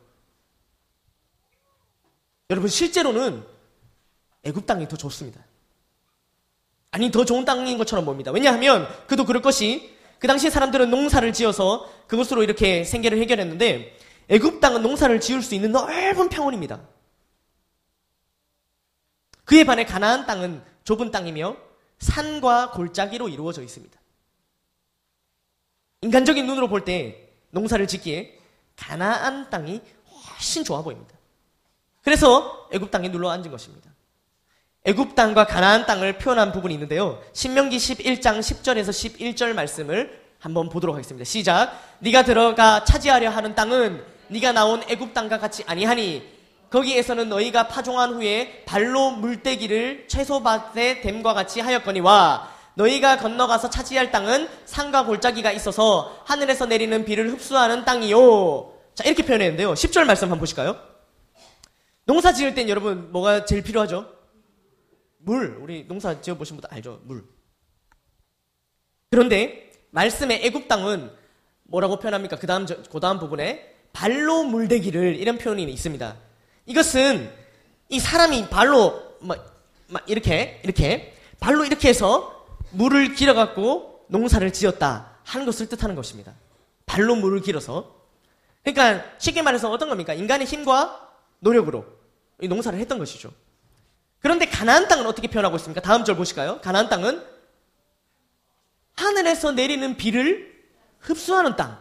여러분 2.50 2.70
실제로는 2.70 3.46
애굽 4.44 4.66
땅이 4.66 4.88
더 4.88 4.96
좋습니다. 4.96 5.44
아니 6.94 7.10
더 7.10 7.26
좋은 7.26 7.44
땅인 7.44 7.80
것처럼 7.80 8.06
봅니다. 8.06 8.32
왜냐하면 8.32 8.88
그도 9.08 9.26
그럴 9.26 9.41
것이 9.41 9.98
그 10.20 10.28
당시 10.28 10.52
사람들은 10.52 10.91
농사를 10.91 11.34
지어서 11.34 11.91
그것으로 12.06 12.44
이렇게 12.44 12.84
생계를 12.84 13.18
해결했는데 13.18 13.98
애굽 14.30 14.62
땅은 14.62 14.84
농사를 14.84 15.20
지을 15.20 15.41
수 15.41 15.56
있는 15.56 15.72
넓은 15.72 16.30
평원입니다. 16.30 16.80
그에 19.44 19.64
반해 19.64 19.86
가나안 19.86 20.28
땅은 20.28 20.64
좁은 20.84 21.10
땅이며 21.10 21.58
산과 21.98 22.72
골짜기로 22.72 23.28
이루어져 23.28 23.64
있습니다. 23.64 24.00
인간적인 26.04 26.46
눈으로 26.46 26.68
볼 26.68 26.86
때 26.86 27.28
농사를 27.50 27.88
짓기에 27.88 28.38
가나안 28.76 29.50
땅이 29.50 29.82
훨씬 30.28 30.64
좋아 30.64 30.84
보입니다. 30.84 31.18
그래서 32.04 32.70
애굽 32.72 32.91
땅에 32.91 33.10
눌러 33.12 33.32
앉은 33.32 33.50
것입니다. 33.50 33.93
애굽 34.86 35.16
땅과 35.16 35.46
가나안 35.46 35.86
땅을 35.86 36.18
표현한 36.18 36.52
부분이 36.52 36.74
있는데요. 36.74 37.22
신명기 37.32 37.78
11장 37.78 38.40
10절에서 38.40 38.90
11절 38.90 39.54
말씀을 39.54 40.20
한번 40.40 40.68
보도록 40.68 40.94
하겠습니다. 40.94 41.24
시작. 41.24 41.80
네가 42.00 42.24
들어가 42.24 42.84
차지하려 42.84 43.30
하는 43.30 43.56
땅은 43.56 44.04
네가 44.28 44.52
나온 44.52 44.84
애굽 44.90 45.14
땅과 45.14 45.40
같이 45.40 45.64
아니하니 45.68 46.22
거기에서는 46.70 47.30
너희가 47.30 47.70
파종한 47.70 48.14
후에 48.16 48.64
발로 48.66 49.12
물대기를 49.12 50.10
채소밭에 50.10 51.00
댐과 51.00 51.34
같이 51.34 51.62
하였거니와 51.62 52.52
너희가 52.74 53.20
건너가서 53.20 53.70
차지할 53.70 54.12
땅은 54.12 54.50
산과 54.66 55.06
골짜기가 55.06 55.54
있어서 55.54 56.18
하늘에서 56.26 56.66
내리는 56.66 57.06
비를 57.06 57.32
흡수하는 57.32 57.86
땅이요. 57.86 58.74
자, 58.96 59.06
이렇게 59.06 59.24
표현했는데요. 59.24 59.76
10절 59.76 60.04
말씀 60.04 60.26
한번 60.26 60.40
보실까요? 60.40 60.76
농사 62.04 62.34
지을 62.34 62.54
땐 62.54 62.68
여러분 62.68 63.14
뭐가 63.14 63.46
제일 63.46 63.62
필요하죠? 63.62 64.12
물. 65.24 65.58
우리 65.62 65.88
농사 65.88 66.20
지어 66.22 66.36
보신 66.36 66.58
분도 66.58 66.68
알죠? 66.72 67.02
물. 67.06 67.24
그런데 69.10 69.72
말씀의 69.92 70.46
애굽 70.46 70.68
땅은 70.68 71.12
뭐라고 71.64 72.00
표현합니까? 72.00 72.38
그 72.38 72.48
다음 72.48 72.66
그 72.66 73.00
다음 73.00 73.20
부분에 73.20 73.74
발로 73.94 74.44
물대기를 74.44 75.16
이런 75.16 75.38
표현이 75.38 75.64
있습니다. 75.64 76.18
이것은 76.66 77.32
이 77.90 78.00
사람이 78.00 78.50
발로 78.50 79.18
막, 79.22 79.64
막 79.88 80.10
이렇게 80.10 80.60
이렇게 80.64 81.14
발로 81.40 81.64
이렇게 81.64 81.90
해서 81.90 82.46
물을 82.72 83.14
길어 83.14 83.34
갖고 83.34 84.06
농사를 84.10 84.52
지었다 84.52 85.20
하는 85.24 85.46
것을 85.46 85.70
뜻하는 85.70 85.96
것입니다. 85.96 86.34
발로 86.86 87.16
물을 87.16 87.42
길어서 87.42 88.04
그러니까 88.64 89.06
쉽게 89.20 89.42
말해서 89.42 89.70
어떤 89.72 89.90
겁니까? 89.90 90.14
인간의 90.14 90.48
힘과 90.48 91.12
노력으로 91.40 91.86
이 92.42 92.48
농사를 92.48 92.78
했던 92.80 92.98
것이죠. 92.98 93.32
그런데 94.24 94.46
가나안 94.46 94.88
땅은 94.88 95.06
어떻게 95.06 95.28
표현하고 95.28 95.58
있습니까? 95.58 95.82
다음 95.82 96.06
절 96.06 96.16
보실까요? 96.16 96.62
가나안 96.62 96.88
땅은 96.88 97.24
하늘에서 98.96 99.52
내리는 99.52 99.98
비를 99.98 100.64
흡수하는 101.00 101.58
땅. 101.58 101.78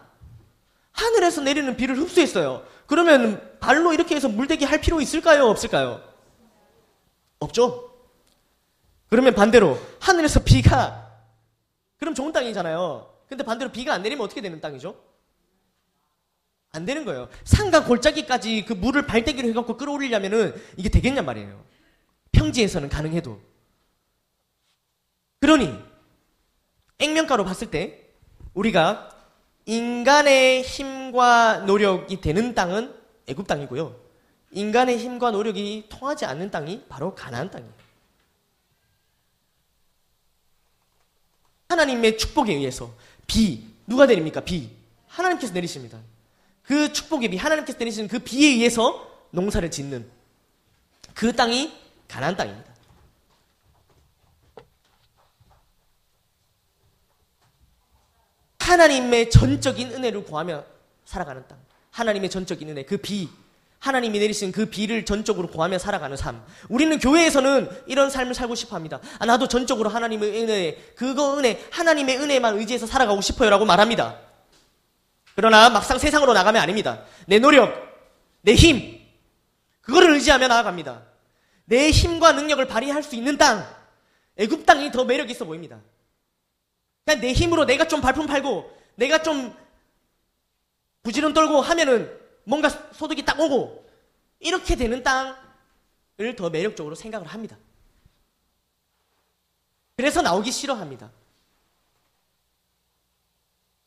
하늘에서 0.90 1.40
내리는 1.40 1.76
비를 1.76 1.96
흡수했어요. 1.96 2.66
그러면 2.86 3.56
발로 3.60 3.92
이렇게 3.92 4.16
해서 4.16 4.28
물대기 4.28 4.64
할 4.64 4.80
필요 4.80 5.00
있을까요? 5.00 5.46
없을까요? 5.46 6.02
없죠. 7.38 7.94
그러면 9.08 9.34
반대로 9.34 9.78
하늘에서 10.00 10.40
비가 10.40 11.12
그럼 11.98 12.12
좋은 12.12 12.32
땅이잖아요. 12.32 13.08
근데 13.28 13.44
반대로 13.44 13.70
비가 13.70 13.94
안 13.94 14.02
내리면 14.02 14.24
어떻게 14.24 14.40
되는 14.40 14.60
땅이죠? 14.60 15.00
안 16.72 16.84
되는 16.84 17.04
거예요. 17.04 17.28
산과 17.44 17.84
골짜기까지 17.84 18.64
그 18.64 18.72
물을 18.72 19.06
발대기로 19.06 19.48
해갖고 19.50 19.76
끌어올리려면은 19.76 20.60
이게 20.76 20.88
되겠냔 20.88 21.24
말이에요. 21.24 21.71
평지에서는 22.32 22.88
가능해도. 22.88 23.40
그러니 25.40 25.76
액면가로 26.98 27.44
봤을 27.44 27.70
때 27.70 28.08
우리가 28.54 29.10
인간의 29.66 30.62
힘과 30.62 31.58
노력이 31.58 32.20
되는 32.20 32.54
땅은 32.54 32.94
애굽 33.26 33.46
땅이고요. 33.46 34.00
인간의 34.52 34.98
힘과 34.98 35.30
노력이 35.30 35.86
통하지 35.88 36.24
않는 36.26 36.50
땅이 36.50 36.84
바로 36.88 37.14
가나안 37.14 37.50
땅이에요. 37.50 37.72
하나님의 41.68 42.18
축복에 42.18 42.52
의해서 42.52 42.92
비 43.26 43.66
누가 43.86 44.06
내립니까? 44.06 44.40
비 44.40 44.70
하나님께서 45.08 45.52
내리십니다. 45.52 45.98
그 46.62 46.92
축복의 46.92 47.30
비 47.30 47.36
하나님께서 47.36 47.78
내리시는 47.78 48.08
그 48.08 48.18
비에 48.18 48.48
의해서 48.48 49.10
농사를 49.30 49.70
짓는 49.70 50.08
그 51.14 51.34
땅이 51.34 51.81
가나안 52.12 52.36
땅입니다. 52.36 52.70
하나님의 58.58 59.30
전적인 59.30 59.92
은혜를 59.92 60.24
구하며 60.24 60.64
살아가는 61.06 61.42
땅. 61.48 61.58
하나님의 61.90 62.30
전적인 62.30 62.68
은혜, 62.68 62.84
그 62.84 62.98
비, 62.98 63.28
하나님이 63.78 64.18
내리신 64.18 64.52
그 64.52 64.66
비를 64.66 65.04
전적으로 65.04 65.48
구하며 65.48 65.78
살아가는 65.78 66.16
삶. 66.16 66.44
우리는 66.68 66.98
교회에서는 66.98 67.84
이런 67.86 68.10
삶을 68.10 68.34
살고 68.34 68.54
싶어 68.54 68.76
합니다. 68.76 69.00
아, 69.18 69.26
나도 69.26 69.48
전적으로 69.48 69.88
하나님의 69.88 70.42
은혜, 70.42 70.92
그거 70.94 71.38
은혜, 71.38 71.66
하나님의 71.70 72.18
은혜만 72.18 72.58
의지해서 72.58 72.86
살아가고 72.86 73.20
싶어요 73.22 73.50
라고 73.50 73.64
말합니다. 73.64 74.20
그러나 75.34 75.70
막상 75.70 75.98
세상으로 75.98 76.34
나가면 76.34 76.60
아닙니다. 76.60 77.04
내 77.26 77.38
노력, 77.38 77.74
내 78.42 78.54
힘, 78.54 79.00
그거를 79.80 80.12
의지하며 80.12 80.48
나아갑니다. 80.48 81.11
내 81.72 81.90
힘과 81.90 82.32
능력을 82.32 82.62
발휘할 82.66 83.02
수 83.02 83.16
있는 83.16 83.38
땅, 83.38 83.66
애굽 84.36 84.66
땅이 84.66 84.92
더 84.92 85.06
매력 85.06 85.30
있어 85.30 85.46
보입니다. 85.46 85.80
그냥 87.06 87.22
내 87.22 87.32
힘으로 87.32 87.64
내가 87.64 87.88
좀 87.88 88.02
발품 88.02 88.26
팔고 88.26 88.70
내가 88.96 89.22
좀 89.22 89.56
부지런 91.02 91.32
떨고 91.32 91.62
하면은 91.62 92.14
뭔가 92.44 92.68
소득이 92.68 93.24
딱 93.24 93.40
오고 93.40 93.86
이렇게 94.40 94.76
되는 94.76 95.02
땅을 95.02 96.36
더 96.36 96.50
매력적으로 96.50 96.94
생각을 96.94 97.26
합니다. 97.26 97.56
그래서 99.96 100.20
나오기 100.20 100.52
싫어합니다. 100.52 101.10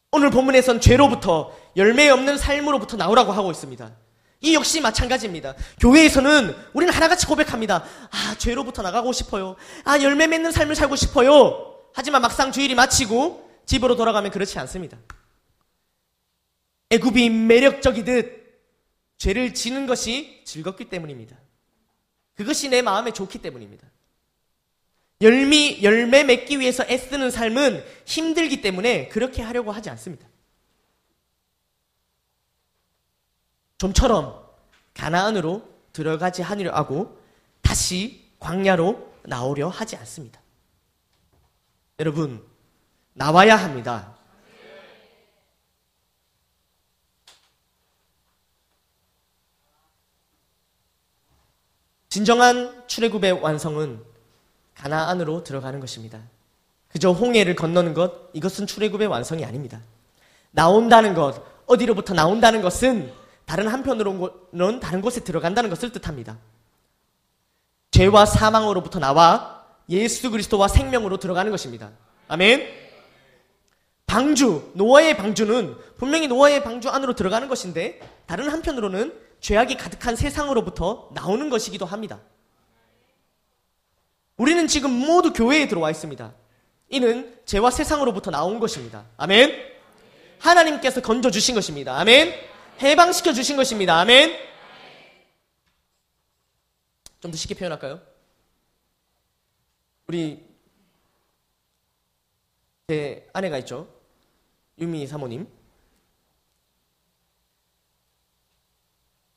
오늘 0.10 0.32
본문에선 0.32 0.82
죄로부터 0.82 1.56
열매 1.78 2.10
없는 2.10 2.40
삶으로부터 2.40 2.98
나오라고 2.98 3.32
하고 3.32 3.52
있습니다. 3.52 4.05
이 4.46 4.54
역시 4.54 4.80
마찬가지입니다. 4.80 5.56
교회에서는 5.80 6.56
우리는 6.74 6.94
하나같이 6.94 7.26
고백합니다. 7.26 7.84
아, 8.12 8.36
죄로부터 8.38 8.84
나가고 8.84 9.12
싶어요. 9.12 9.56
아, 9.84 10.00
열매 10.02 10.28
맺는 10.28 10.52
삶을 10.52 10.76
살고 10.76 10.96
싶어요. 10.96 11.76
하지만 11.94 12.22
막상 12.22 12.52
주일이 12.52 12.76
마치고 12.76 13.50
집으로 13.66 13.96
돌아가면 13.96 14.30
그렇지 14.30 14.60
않습니다. 14.60 14.98
애굽이 16.92 17.30
매력적이듯 17.30 18.46
죄를 19.18 19.56
지는 19.56 19.88
것이 19.88 20.42
즐겁기 20.46 20.86
때문입니다. 20.90 21.36
그것이 22.36 22.70
내 22.70 22.84
마음에 22.84 23.12
좋기 23.12 23.40
때문입니다. 23.40 23.88
열미, 25.22 25.80
열매 25.82 26.24
맺기 26.24 26.60
위해서 26.60 26.84
애쓰는 26.88 27.32
삶은 27.32 27.84
힘들기 28.06 28.62
때문에 28.62 29.08
그렇게 29.08 29.42
하려고 29.42 29.72
하지 29.72 29.90
않습니다. 29.90 30.28
좀처럼 33.78 34.44
가나안으로 34.94 35.68
들어가지 35.94 36.42
하려 36.42 36.74
하고 36.74 37.20
다시 37.62 38.30
광야로 38.40 39.14
나오려 39.24 39.70
하지 39.70 39.96
않습니다. 39.98 40.40
여러분, 42.00 42.46
나와야 43.14 43.56
합니다. 43.56 44.16
진정한 52.10 52.88
출애굽의 52.88 53.42
완성은 53.42 54.02
가나안으로 54.74 55.44
들어가는 55.44 55.80
것입니다. 55.82 56.22
그저 56.88 57.12
홍해를 57.12 57.56
건너는 57.56 57.94
것, 57.94 58.30
이것은 58.34 58.68
출애굽의 58.68 59.08
완성이 59.08 59.44
아닙니다. 59.44 59.82
나온다는 60.52 61.14
것, 61.14 61.44
어디로부터 61.66 62.14
나온다는 62.14 62.62
것은 62.62 63.12
다른 63.46 63.68
한편으로는 63.68 64.80
다른 64.82 65.02
곳에 65.02 65.22
들어간다는 65.22 65.70
것을 65.70 65.92
뜻합니다. 65.92 66.38
죄와 67.92 68.26
사망으로부터 68.26 69.00
나와 69.00 69.64
예수 69.90 70.32
그리스도와 70.32 70.68
생명으로 70.68 71.18
들어가는 71.18 71.52
것입니다. 71.52 71.92
아멘. 72.28 72.68
방주, 74.06 74.72
노아의 74.76 75.18
방주는 75.18 75.76
분명히 75.98 76.28
노아의 76.28 76.64
방주 76.64 76.90
안으로 76.90 77.14
들어가는 77.14 77.48
것인데 77.48 78.00
다른 78.26 78.50
한편으로는 78.50 79.14
죄악이 79.40 79.78
가득한 79.78 80.16
세상으로부터 80.16 81.10
나오는 81.14 81.50
것이기도 81.50 81.86
합니다. 81.86 82.20
우리는 84.38 84.68
지금 84.68 84.92
모두 84.92 85.34
교회에 85.34 85.68
들어와 85.68 85.92
있습니다. 85.92 86.34
이는 86.90 87.38
죄와 87.46 87.72
세상으로부터 87.72 88.32
나온 88.32 88.60
것입니다. 88.60 89.06
아멘. 89.18 89.54
하나님께서 90.40 91.02
건져 91.02 91.32
주신 91.32 91.56
것입니다. 91.56 91.98
아멘. 91.98 92.34
해방시켜 92.82 93.34
주신 93.34 93.58
것입니다. 93.58 94.00
아멘. 94.00 94.46
좀 97.22 97.32
더 97.32 97.38
쉽게 97.38 97.56
표현할까요? 97.56 98.02
우리 100.08 100.46
제 102.88 103.28
아내가 103.34 103.58
있죠. 103.60 103.88
유미 104.78 105.08
사모님. 105.08 105.48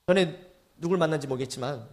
전에 0.07 0.53
누굴 0.77 0.99
만난지 0.99 1.27
모르겠지만 1.27 1.89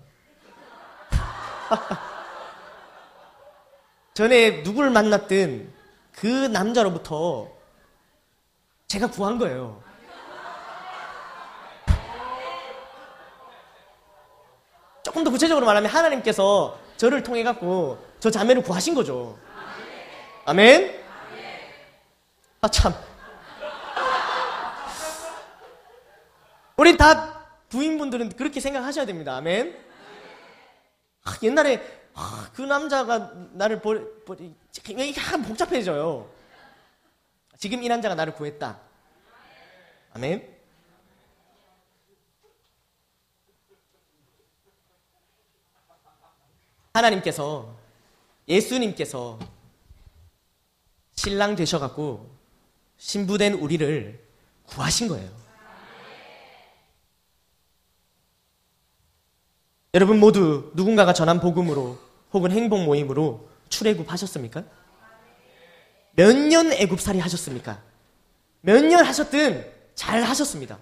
전에 4.13 4.63
누굴 4.63 4.89
만났든 4.89 5.73
그 6.11 6.27
남자로부터 6.27 7.51
제가 8.87 9.07
구한 9.11 9.37
거예요. 9.37 9.83
조금 15.15 15.23
더 15.23 15.31
구체적으로 15.31 15.65
말하면 15.65 15.89
하나님께서 15.89 16.77
저를 16.97 17.23
통해 17.23 17.41
갖고 17.41 17.97
저 18.19 18.29
자매를 18.29 18.61
구하신 18.63 18.93
거죠. 18.93 19.39
아멘? 20.43 20.93
아, 22.59 22.67
참. 22.67 22.93
우리 26.75 26.97
다 26.97 27.45
부인분들은 27.69 28.31
그렇게 28.35 28.59
생각하셔야 28.59 29.05
됩니다. 29.05 29.37
아멘? 29.37 29.79
아, 31.23 31.37
옛날에 31.41 31.81
아, 32.13 32.49
그 32.53 32.63
남자가 32.63 33.31
나를 33.53 33.79
버리, 33.79 34.03
이게 34.89 35.21
한 35.21 35.43
복잡해져요. 35.43 36.29
지금 37.57 37.81
이 37.81 37.87
남자가 37.87 38.15
나를 38.15 38.33
구했다. 38.33 38.77
아멘? 40.13 40.54
하나님께서 46.95 47.75
예수님께서 48.47 49.37
신랑 51.15 51.55
되셔갖고 51.55 52.29
신부된 52.97 53.53
우리를 53.55 54.23
구하신 54.67 55.07
거예요. 55.09 55.29
여러분 59.93 60.19
모두 60.19 60.71
누군가가 60.75 61.13
전한 61.13 61.39
복음으로 61.39 61.97
혹은 62.33 62.51
행복 62.51 62.83
모임으로 62.83 63.47
출애굽하셨습니까? 63.69 64.63
몇 66.17 66.33
년 66.33 66.71
애굽살이 66.71 67.19
하셨습니까? 67.19 67.81
몇 68.61 68.81
년 68.85 69.05
하셨든 69.05 69.71
잘 69.95 70.23
하셨습니다. 70.23 70.77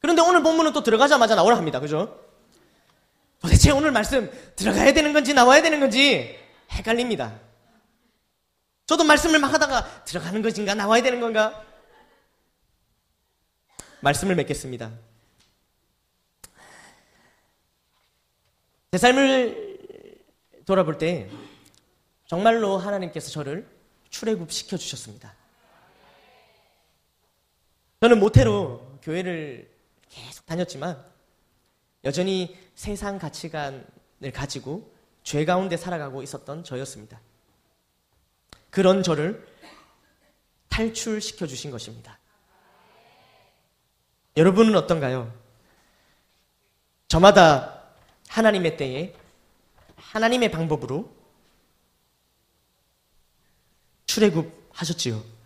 그런데 0.00 0.22
오늘 0.22 0.42
본문은 0.42 0.72
또 0.72 0.82
들어가자마자 0.82 1.34
나오라 1.34 1.56
합니다. 1.56 1.80
그죠? 1.80 2.18
도대체 3.40 3.70
오늘 3.70 3.92
말씀 3.92 4.30
들어가야 4.56 4.92
되는 4.92 5.12
건지 5.12 5.32
나와야 5.32 5.62
되는 5.62 5.78
건지 5.80 6.38
헷갈립니다. 6.70 7.38
저도 8.86 9.04
말씀을 9.04 9.38
막 9.38 9.52
하다가 9.52 10.04
들어가는 10.04 10.42
것인가 10.42 10.74
나와야 10.74 11.02
되는 11.02 11.20
건가? 11.20 11.64
말씀을 14.00 14.34
맺겠습니다. 14.36 14.92
제 18.90 18.98
삶을 18.98 20.24
돌아볼 20.64 20.98
때 20.98 21.28
정말로 22.26 22.78
하나님께서 22.78 23.30
저를 23.30 23.68
출애굽 24.10 24.50
시켜 24.50 24.76
주셨습니다. 24.76 25.34
저는 28.00 28.20
모태로 28.20 28.98
교회를 29.02 29.70
계속 30.08 30.46
다녔지만 30.46 31.04
여전히 32.04 32.56
세상 32.74 33.18
가치관을 33.18 34.32
가지고 34.32 34.94
죄 35.22 35.44
가운데 35.44 35.76
살아가고 35.76 36.22
있었던 36.22 36.64
저였습니다. 36.64 37.20
그런 38.70 39.02
저를 39.02 39.46
탈출시켜 40.68 41.46
주신 41.46 41.70
것입니다. 41.70 42.18
여러분은 44.36 44.76
어떤가요? 44.76 45.34
저마다 47.08 47.82
하나님의 48.28 48.76
때에 48.76 49.14
하나님의 49.96 50.50
방법으로 50.50 51.12
출애굽 54.06 54.70
하셨지요. 54.72 55.37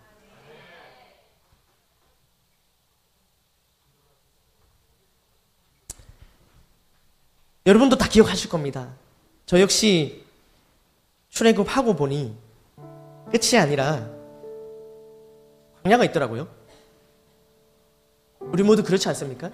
여러분도 7.66 7.96
다 7.96 8.08
기억하실 8.08 8.50
겁니다. 8.50 8.88
저 9.46 9.60
역시 9.60 10.24
출애굽 11.28 11.66
하고 11.76 11.94
보니 11.94 12.34
끝이 13.30 13.58
아니라 13.60 14.06
광야가 15.82 16.04
있더라고요. 16.06 16.48
우리 18.40 18.62
모두 18.62 18.82
그렇지 18.82 19.08
않습니까? 19.08 19.50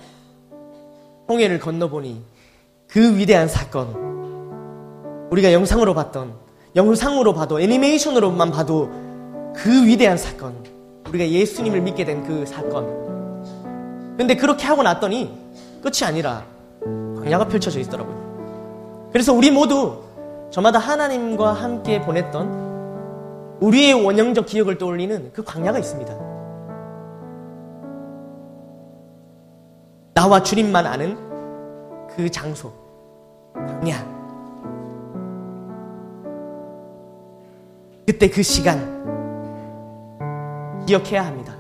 홍해를 1.28 1.59
건너보니 1.61 2.22
그 2.88 3.16
위대한 3.18 3.48
사건, 3.48 5.28
우리가 5.30 5.52
영상으로 5.52 5.92
봤던, 5.94 6.34
영상으로 6.74 7.34
봐도, 7.34 7.61
애니메이션으로만 7.61 8.50
봐도 8.50 8.88
그 9.54 9.86
위대한 9.86 10.16
사건, 10.16 10.64
우리가 11.09 11.28
예수님을 11.28 11.82
믿게 11.82 12.04
된 12.06 12.24
그 12.24 12.46
사건. 12.46 14.16
근데 14.16 14.34
그렇게 14.36 14.66
하고 14.66 14.82
났더니 14.82 15.30
끝이 15.82 16.04
아니라 16.04 16.46
광야가 17.29 17.49
펼쳐져 17.49 17.79
있더라고요. 17.81 19.09
그래서 19.12 19.35
우리 19.35 19.51
모두 19.51 20.03
저마다 20.51 20.79
하나님과 20.79 21.53
함께 21.53 22.01
보냈던 22.01 23.59
우리의 23.61 23.93
원형적 24.03 24.47
기억을 24.47 24.79
떠올리는 24.79 25.31
그 25.35 25.45
광야가 25.45 25.79
있습니다. 25.79 26.14
나와 30.14 30.43
주님만 30.43 30.87
아는 30.87 31.18
그 32.16 32.31
장소, 32.31 32.72
광야. 33.55 34.18
그때 38.07 38.31
그 38.31 38.43
시간 38.43 38.97
기억해야 40.87 41.26
합니다. 41.26 41.53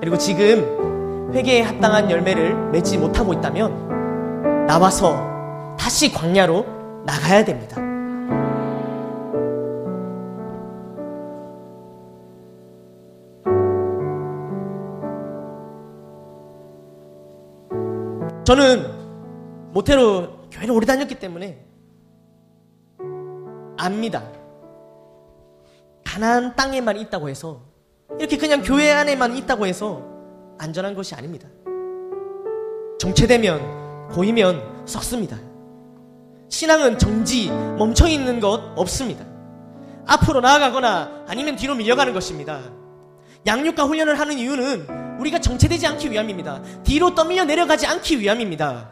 그리고 0.00 0.18
지금 0.18 1.30
회개에 1.32 1.62
합당한 1.62 2.10
열매를 2.10 2.70
맺지 2.72 2.98
못하고 2.98 3.32
있다면 3.32 3.87
나와서 4.68 5.16
다시 5.78 6.12
광야로 6.12 6.62
나가야 7.06 7.42
됩니다. 7.42 7.76
저는 18.44 19.72
모태로 19.72 20.50
교회를 20.50 20.74
오래 20.74 20.84
다녔기 20.84 21.14
때문에 21.14 21.64
압니다. 23.78 24.22
가나안 26.04 26.54
땅에만 26.56 26.98
있다고 26.98 27.30
해서 27.30 27.62
이렇게 28.18 28.36
그냥 28.36 28.60
교회 28.62 28.92
안에만 28.92 29.34
있다고 29.34 29.64
해서 29.64 30.02
안전한 30.58 30.94
것이 30.94 31.14
아닙니다. 31.14 31.48
정체되면 32.98 33.87
보이면 34.12 34.86
썩습니다. 34.86 35.36
신앙은 36.48 36.98
정지, 36.98 37.48
멈춰 37.50 38.08
있는 38.08 38.40
것 38.40 38.72
없습니다. 38.76 39.24
앞으로 40.06 40.40
나아가거나 40.40 41.24
아니면 41.28 41.56
뒤로 41.56 41.74
밀려가는 41.74 42.12
것입니다. 42.12 42.60
양육과 43.46 43.84
훈련을 43.84 44.18
하는 44.18 44.38
이유는 44.38 45.18
우리가 45.20 45.38
정체되지 45.40 45.86
않기 45.86 46.10
위함입니다. 46.10 46.62
뒤로 46.84 47.14
떠밀려 47.14 47.44
내려가지 47.44 47.86
않기 47.86 48.20
위함입니다. 48.20 48.90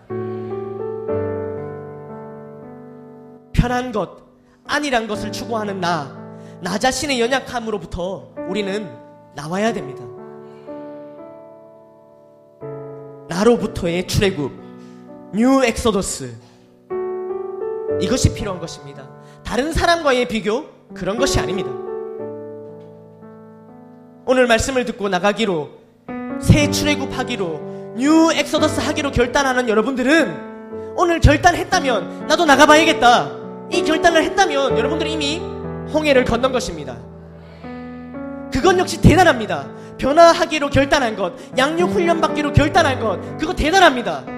편한 3.53 3.91
것, 3.91 4.19
안일한 4.67 5.09
것을 5.09 5.33
추구하는 5.33 5.81
나, 5.81 6.15
나 6.61 6.79
자신의 6.79 7.21
연약함으로부터 7.21 8.35
우리는 8.49 8.89
나와야 9.35 9.73
됩니다. 9.73 10.05
나로부터의 13.29 14.07
출애굽, 14.07 14.66
New 15.37 15.63
Exodus. 15.63 16.35
이것이 18.01 18.33
필요한 18.33 18.59
것입니다. 18.59 19.07
다른 19.45 19.71
사람과의 19.71 20.29
비교, 20.29 20.65
그런 20.95 21.19
것이 21.19 21.39
아닙니다. 21.39 21.71
오늘 24.25 24.47
말씀을 24.47 24.87
듣고 24.87 25.11
나가기로, 25.11 25.69
새 26.41 26.71
출애굽하기로, 26.71 27.95
New 27.97 28.33
Exodus 28.33 28.81
하기로 28.81 29.11
결단하는 29.11 29.69
여러분들은 29.69 30.95
오늘 30.97 31.21
결단했다면 31.21 32.29
나도 32.29 32.47
나가봐야겠다. 32.47 33.31
이 33.71 33.83
결단을 33.83 34.25
했다면 34.25 34.79
여러분들은 34.79 35.11
이미 35.11 35.39
홍해를 35.93 36.25
건넌 36.25 36.51
것입니다. 36.51 36.97
그건 38.51 38.79
역시 38.79 39.03
대단합니다. 39.03 39.69
변화하기로 39.99 40.71
결단한 40.71 41.15
것, 41.15 41.35
양육 41.59 41.91
훈련 41.91 42.23
받기로 42.23 42.55
결단한 42.55 43.01
것, 43.01 43.37
그거 43.37 43.53
대단합니다. 43.55 44.36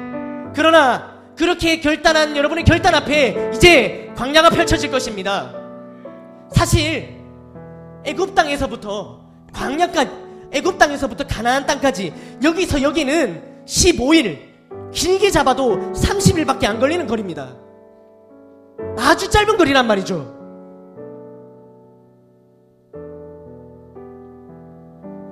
그러나 0.58 1.14
그렇게 1.36 1.78
결단한 1.78 2.36
여러분의 2.36 2.64
결단 2.64 2.92
앞에 2.92 3.52
이제 3.54 4.12
광야가 4.16 4.50
펼쳐질 4.50 4.90
것입니다. 4.90 5.54
사실 6.50 7.16
애굽 8.04 8.34
땅에서부터 8.34 9.20
광야까지 9.52 10.10
애굽 10.50 10.76
땅에서부터 10.76 11.28
가나안 11.28 11.64
땅까지 11.64 12.12
여기서 12.42 12.82
여기는 12.82 13.64
15일 13.66 14.48
길게 14.92 15.30
잡아도 15.30 15.92
30일밖에 15.92 16.64
안 16.64 16.80
걸리는 16.80 17.06
거리입니다. 17.06 17.54
아주 18.98 19.30
짧은 19.30 19.58
거리란 19.58 19.86
말이죠. 19.86 20.36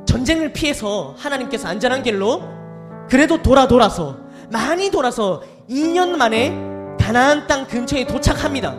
전쟁을 0.07 0.53
피해서 0.53 1.16
하나님께서 1.18 1.66
안전한 1.66 2.05
길로 2.05 2.43
그래도 3.09 3.43
돌아 3.43 3.66
돌아서 3.66 4.26
많이 4.51 4.91
돌아서 4.91 5.43
2년 5.69 6.17
만에 6.17 6.51
가나안 6.99 7.47
땅 7.47 7.67
근처에 7.67 8.07
도착합니다. 8.07 8.75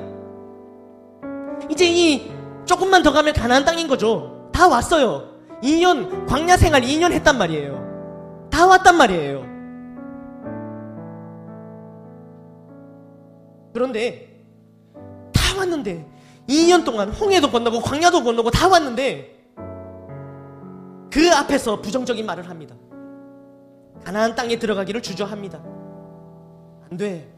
이제 1.70 1.86
이 1.86 2.32
조금만 2.66 3.04
더 3.04 3.12
가면 3.12 3.34
가나안 3.34 3.66
땅인 3.66 3.88
거죠. 3.88 4.50
다 4.54 4.68
왔어요. 4.68 5.38
2년 5.64 6.28
광야 6.28 6.58
생활 6.58 6.82
2년 6.82 7.12
했단 7.12 7.38
말이에요. 7.38 8.48
다 8.52 8.66
왔단 8.68 8.98
말이에요. 8.98 9.46
그런데 13.74 14.44
다 15.34 15.58
왔는데 15.58 16.06
2년 16.50 16.84
동안 16.84 17.10
홍해도 17.10 17.52
건너고 17.52 17.82
광야도 17.82 18.24
건너고 18.24 18.50
다 18.52 18.68
왔는데 18.68 19.36
그 21.12 21.32
앞에서 21.32 21.82
부정적인 21.82 22.26
말을 22.26 22.50
합니다. 22.50 22.76
가나안 24.08 24.36
땅에 24.36 24.58
들어가기를 24.58 25.02
주저합니다. 25.02 25.60
안 26.90 26.96
돼. 26.96 27.30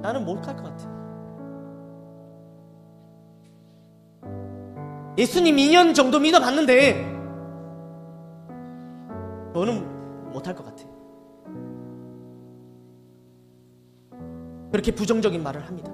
나는 0.00 0.24
못 0.24 0.40
갈 0.40 0.56
것 0.56 0.62
같아. 0.62 0.88
예수님 5.18 5.56
2년 5.56 5.94
정도 5.94 6.18
믿어봤는데 6.18 6.94
너는 9.52 10.32
못할 10.32 10.54
것 10.54 10.64
같아. 10.64 10.82
그렇게 14.72 14.92
부정적인 14.94 15.42
말을 15.42 15.66
합니다. 15.68 15.92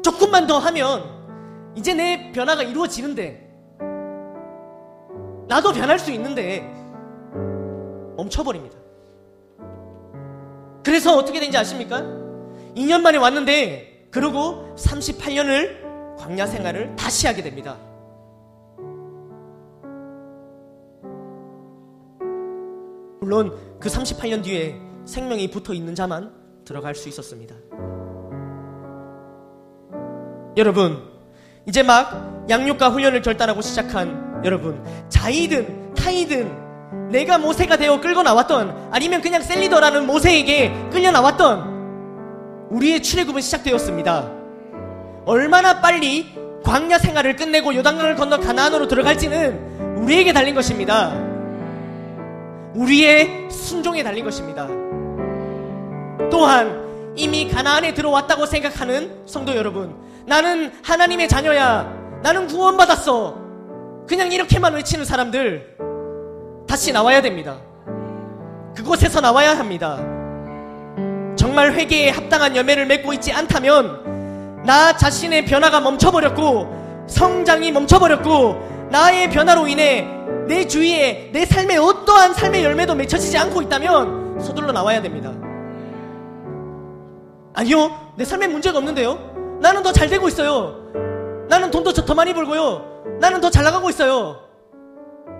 조금만 0.00 0.46
더 0.46 0.58
하면 0.58 1.02
이제 1.74 1.92
내 1.92 2.30
변화가 2.30 2.62
이루어지는데 2.62 3.52
나도 5.48 5.72
변할 5.72 5.98
수 5.98 6.12
있는데 6.12 6.83
멈춰버립니다. 8.16 8.76
그래서 10.82 11.16
어떻게 11.16 11.40
된지 11.40 11.56
아십니까? 11.56 12.00
2년 12.76 13.00
만에 13.00 13.18
왔는데 13.18 14.08
그러고 14.10 14.74
38년을 14.76 16.16
광야 16.18 16.46
생활을 16.46 16.94
다시 16.96 17.26
하게 17.26 17.42
됩니다. 17.42 17.76
물론 23.20 23.56
그 23.80 23.88
38년 23.88 24.42
뒤에 24.44 24.78
생명이 25.06 25.50
붙어 25.50 25.72
있는 25.72 25.94
자만 25.94 26.32
들어갈 26.64 26.94
수 26.94 27.08
있었습니다. 27.08 27.54
여러분, 30.56 31.02
이제 31.66 31.82
막 31.82 32.46
양육과 32.48 32.90
훈련을 32.90 33.22
결단하고 33.22 33.60
시작한 33.62 34.42
여러분, 34.44 34.84
자이든 35.08 35.94
타이든 35.94 36.63
내가 37.10 37.38
모세가 37.38 37.76
되어 37.76 38.00
끌고 38.00 38.22
나왔던 38.22 38.88
아니면 38.90 39.20
그냥 39.20 39.42
셀리더라는 39.42 40.06
모세에게 40.06 40.72
끌려 40.90 41.10
나왔던 41.10 41.74
우리의 42.70 43.02
출애굽은 43.02 43.40
시작되었습니다. 43.40 44.30
얼마나 45.26 45.80
빨리 45.80 46.34
광야 46.64 46.98
생활을 46.98 47.36
끝내고 47.36 47.74
요단강을 47.74 48.16
건너 48.16 48.38
가나안으로 48.38 48.88
들어갈지는 48.88 49.96
우리에게 49.98 50.32
달린 50.32 50.54
것입니다. 50.54 51.12
우리의 52.74 53.48
순종에 53.50 54.02
달린 54.02 54.24
것입니다. 54.24 54.66
또한 56.30 57.12
이미 57.16 57.48
가나안에 57.48 57.94
들어왔다고 57.94 58.46
생각하는 58.46 59.22
성도 59.26 59.54
여러분, 59.54 59.94
나는 60.26 60.72
하나님의 60.82 61.28
자녀야. 61.28 61.92
나는 62.22 62.46
구원받았어. 62.46 63.38
그냥 64.08 64.32
이렇게만 64.32 64.74
외치는 64.74 65.04
사람들 65.04 65.76
다시 66.74 66.90
나와야 66.90 67.22
됩니다. 67.22 67.56
그곳에서 68.74 69.20
나와야 69.20 69.56
합니다. 69.56 69.96
정말 71.36 71.72
회개에 71.72 72.10
합당한 72.10 72.56
열매를 72.56 72.86
맺고 72.86 73.12
있지 73.12 73.32
않다면 73.32 74.64
나 74.66 74.96
자신의 74.96 75.44
변화가 75.44 75.78
멈춰버렸고 75.78 77.04
성장이 77.06 77.70
멈춰버렸고 77.70 78.88
나의 78.90 79.30
변화로 79.30 79.68
인해 79.68 80.04
내 80.48 80.66
주위에 80.66 81.30
내 81.32 81.46
삶의 81.46 81.78
어떠한 81.78 82.34
삶의 82.34 82.64
열매도 82.64 82.96
맺혀지지 82.96 83.38
않고 83.38 83.62
있다면 83.62 84.40
서둘러 84.40 84.72
나와야 84.72 85.00
됩니다. 85.00 85.30
아니요, 87.54 88.14
내 88.16 88.24
삶에 88.24 88.48
문제가 88.48 88.78
없는데요. 88.78 89.58
나는 89.60 89.84
더 89.84 89.92
잘 89.92 90.08
되고 90.08 90.26
있어요. 90.26 90.74
나는 91.48 91.70
돈도 91.70 91.92
더 91.92 92.14
많이 92.16 92.34
벌고요. 92.34 93.04
나는 93.20 93.40
더 93.40 93.48
잘 93.48 93.62
나가고 93.62 93.90
있어요. 93.90 94.40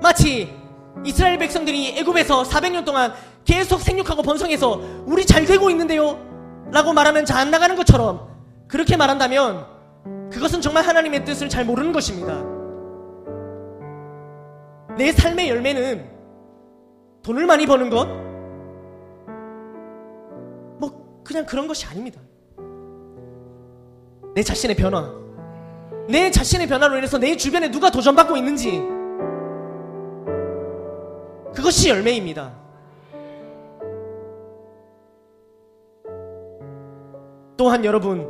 마치 0.00 0.62
이스라엘 1.04 1.38
백성들이 1.38 1.98
애굽에서 1.98 2.44
400년 2.44 2.84
동안 2.84 3.12
계속 3.44 3.80
생육하고 3.80 4.22
번성해서 4.22 4.80
우리 5.06 5.26
잘 5.26 5.44
되고 5.44 5.70
있는데요. 5.70 6.18
라고 6.70 6.92
말하면 6.92 7.24
잘안 7.24 7.50
나가는 7.50 7.76
것처럼 7.76 8.28
그렇게 8.68 8.96
말한다면 8.96 9.66
그것은 10.32 10.60
정말 10.60 10.84
하나님의 10.84 11.24
뜻을 11.24 11.48
잘 11.48 11.64
모르는 11.64 11.92
것입니다. 11.92 12.42
내 14.96 15.12
삶의 15.12 15.48
열매는 15.48 16.10
돈을 17.22 17.46
많이 17.46 17.66
버는 17.66 17.90
것? 17.90 18.06
뭐, 20.78 21.22
그냥 21.24 21.46
그런 21.46 21.66
것이 21.66 21.86
아닙니다. 21.86 22.20
내 24.34 24.42
자신의 24.42 24.76
변화. 24.76 25.12
내 26.08 26.30
자신의 26.30 26.66
변화로 26.66 26.96
인해서 26.98 27.18
내 27.18 27.36
주변에 27.36 27.70
누가 27.70 27.90
도전받고 27.90 28.36
있는지. 28.36 28.93
그것이 31.54 31.88
열매입니다. 31.88 32.52
또한 37.56 37.84
여러분, 37.84 38.28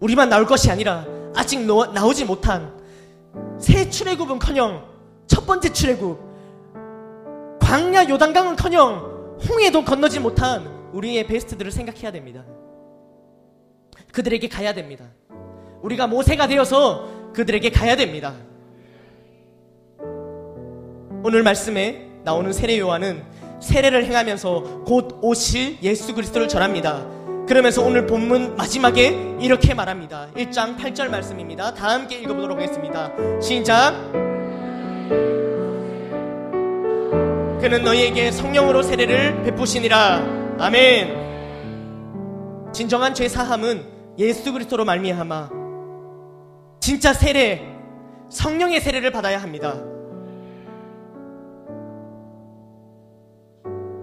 우리만 0.00 0.28
나올 0.28 0.46
것이 0.46 0.70
아니라 0.70 1.04
아직 1.34 1.60
나오지 1.60 2.24
못한 2.24 2.76
새 3.58 3.90
출애굽은 3.90 4.38
커녕 4.38 4.84
첫 5.26 5.46
번째 5.46 5.72
출애굽, 5.72 6.18
광야 7.60 8.08
요단강은 8.08 8.56
커녕 8.56 9.36
홍해도 9.48 9.84
건너지 9.84 10.18
못한 10.18 10.66
우리의 10.92 11.26
베스트들을 11.26 11.70
생각해야 11.70 12.10
됩니다. 12.10 12.44
그들에게 14.12 14.48
가야 14.48 14.72
됩니다. 14.72 15.04
우리가 15.82 16.06
모세가 16.06 16.46
되어서 16.46 17.08
그들에게 17.34 17.70
가야 17.70 17.94
됩니다. 17.94 18.34
오늘 21.28 21.42
말씀에 21.42 22.08
나오는 22.24 22.50
세례 22.54 22.78
요한은 22.78 23.22
세례를 23.60 24.06
행하면서 24.06 24.84
곧 24.86 25.18
오실 25.20 25.76
예수 25.82 26.14
그리스도를 26.14 26.48
전합니다. 26.48 27.06
그러면서 27.46 27.84
오늘 27.84 28.06
본문 28.06 28.56
마지막에 28.56 29.36
이렇게 29.38 29.74
말합니다. 29.74 30.28
1장 30.34 30.78
8절 30.78 31.10
말씀입니다. 31.10 31.74
다 31.74 31.90
함께 31.90 32.18
읽어보도록 32.20 32.58
하겠습니다. 32.58 33.12
시작. 33.42 33.92
그는 37.60 37.84
너희에게 37.84 38.30
성령으로 38.30 38.82
세례를 38.82 39.42
베푸시니라. 39.42 40.56
아멘. 40.60 42.72
진정한 42.72 43.12
죄 43.12 43.28
사함은 43.28 43.84
예수 44.16 44.54
그리스도로 44.54 44.86
말미암아 44.86 45.50
진짜 46.80 47.12
세례, 47.12 47.66
성령의 48.30 48.80
세례를 48.80 49.10
받아야 49.10 49.42
합니다. 49.42 49.78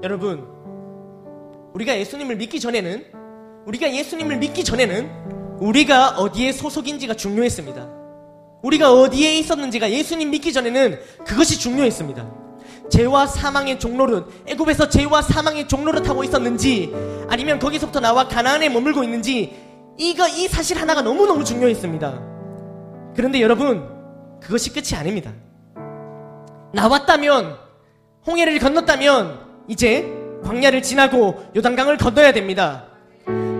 여러분, 0.05 0.47
우리가 1.73 1.97
예수님을 1.97 2.35
믿기 2.35 2.59
전에는, 2.59 3.05
우리가 3.65 3.91
예수님을 3.91 4.37
믿기 4.37 4.63
전에는 4.63 5.57
우리가 5.59 6.09
어디에 6.19 6.51
소속인지가 6.51 7.15
중요했습니다. 7.15 7.89
우리가 8.61 8.93
어디에 8.93 9.39
있었는지가 9.39 9.89
예수님 9.89 10.29
믿기 10.29 10.53
전에는 10.53 10.99
그것이 11.25 11.57
중요했습니다. 11.57 12.31
죄와 12.91 13.25
사망의 13.25 13.79
종로를 13.79 14.25
애굽에서 14.45 14.89
죄와 14.89 15.23
사망의 15.23 15.67
종로를 15.67 16.03
타고 16.03 16.23
있었는지 16.23 16.93
아니면 17.27 17.57
거기서부터 17.57 17.99
나와 17.99 18.27
가나안에 18.27 18.69
머물고 18.69 19.03
있는지 19.03 19.55
이거 19.97 20.27
이 20.27 20.47
사실 20.47 20.79
하나가 20.79 21.01
너무너무 21.01 21.43
중요했습니다. 21.43 22.21
그런데 23.15 23.41
여러분, 23.41 23.89
그것이 24.39 24.71
끝이 24.71 24.93
아닙니다. 24.95 25.33
나왔다면, 26.73 27.55
홍해를 28.27 28.59
건넜다면, 28.59 29.44
이제 29.67 30.11
광야를 30.43 30.81
지나고 30.81 31.43
요단강을 31.55 31.97
건너야 31.97 32.31
됩니다. 32.31 32.83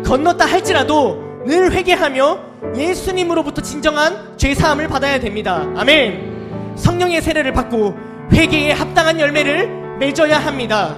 건넜다 0.06 0.46
할지라도 0.46 1.24
늘 1.46 1.72
회개하며 1.72 2.40
예수님으로부터 2.76 3.62
진정한 3.62 4.38
죄 4.38 4.54
사함을 4.54 4.88
받아야 4.88 5.20
됩니다. 5.20 5.66
아멘. 5.76 6.74
성령의 6.76 7.22
세례를 7.22 7.54
받고 7.54 7.96
회개에 8.34 8.72
합당한 8.72 9.20
열매를 9.20 9.98
맺어야 10.00 10.38
합니다. 10.38 10.96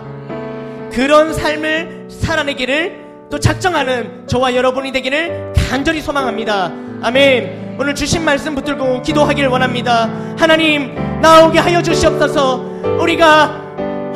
그런 0.92 1.34
삶을 1.34 2.08
살아내기를 2.10 3.08
또 3.30 3.40
작정하는 3.40 4.26
저와 4.28 4.56
여러분이 4.56 4.92
되기를 4.92 5.54
간절히 5.70 6.02
소망합니다. 6.02 6.72
아멘. 7.02 7.76
오늘 7.80 7.94
주신 7.94 8.24
말씀 8.24 8.56
붙들고 8.56 9.02
기도하기를 9.04 9.50
원합니다. 9.50 10.10
하나님, 10.38 10.96
나오게 11.22 11.60
하여 11.60 11.82
주시옵소서. 11.82 12.58
우리가 13.00 13.67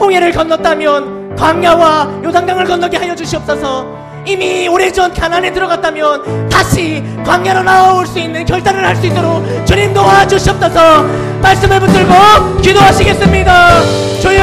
홍해를 0.02 0.32
건넜다면 0.32 1.36
광야와 1.36 2.22
요단강을 2.24 2.66
건너게 2.66 2.98
하여 2.98 3.16
주시옵소서. 3.16 3.86
이미 4.26 4.68
오래전 4.68 5.14
가난에 5.14 5.52
들어갔다면 5.52 6.50
다시 6.50 7.04
광야로 7.24 7.64
나올 7.64 8.06
수 8.06 8.20
있는 8.20 8.44
결단을 8.46 8.86
할 8.86 8.96
수 8.96 9.06
있도록 9.06 9.44
주님 9.66 9.94
도와주시옵소서. 9.94 11.04
말씀을 11.42 11.80
붙들고 11.80 12.58
기도하시겠습니다. 12.62 13.82
주여! 14.22 14.42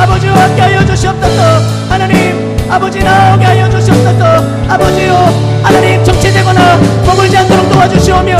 아버지와 0.00 0.34
함께 0.34 0.62
하여 0.62 0.84
주시옵소서 0.86 1.60
하나님 1.90 2.56
아버지 2.70 3.00
나오게 3.00 3.44
하여 3.44 3.68
주시옵소서 3.68 4.24
아버지요 4.68 5.49
하나님 5.62 6.02
정체되거나 6.04 6.76
머물지 7.06 7.36
않도록 7.36 7.70
도와주시오며 7.70 8.36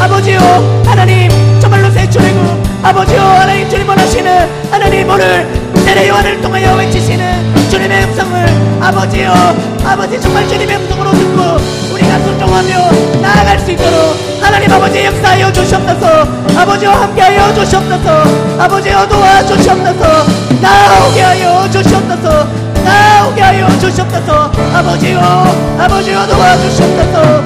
아버지요 0.00 0.38
하나님 0.84 1.30
정말로 1.60 1.90
새출이고 1.90 2.62
아버지요 2.82 3.20
하나님 3.20 3.68
주님 3.68 3.88
원하시는 3.88 4.70
하나님 4.70 5.08
오늘 5.08 5.46
세례 5.84 6.08
요한을 6.08 6.40
통하여 6.40 6.76
외치시는 6.76 7.68
주님의 7.70 8.04
음성을 8.04 8.46
아버지요 8.80 9.32
아버지 9.84 10.20
정말 10.20 10.48
주님의 10.48 10.76
음성으로 10.76 11.10
듣고 11.12 11.92
우리가 11.92 12.18
순종하며 12.20 13.20
나아갈 13.20 13.58
수 13.58 13.70
있도록 13.72 14.30
하나님 14.40 14.72
아버지 14.72 15.04
역사하여 15.04 15.52
주시옵소서. 15.52 16.26
아버지와 16.56 17.02
함께하여 17.02 17.54
주시옵소서. 17.54 18.24
아버지와 18.58 19.06
도와주시옵소서. 19.06 20.50
나오게 20.60 21.20
하여 21.20 21.68
주시옵소서 21.70 22.69
나오게 22.84 23.40
하여 23.40 23.68
주시옵소서 23.78 24.52
아버지여 24.74 25.20
아버지여 25.78 26.26
도와주시옵소서 26.26 27.44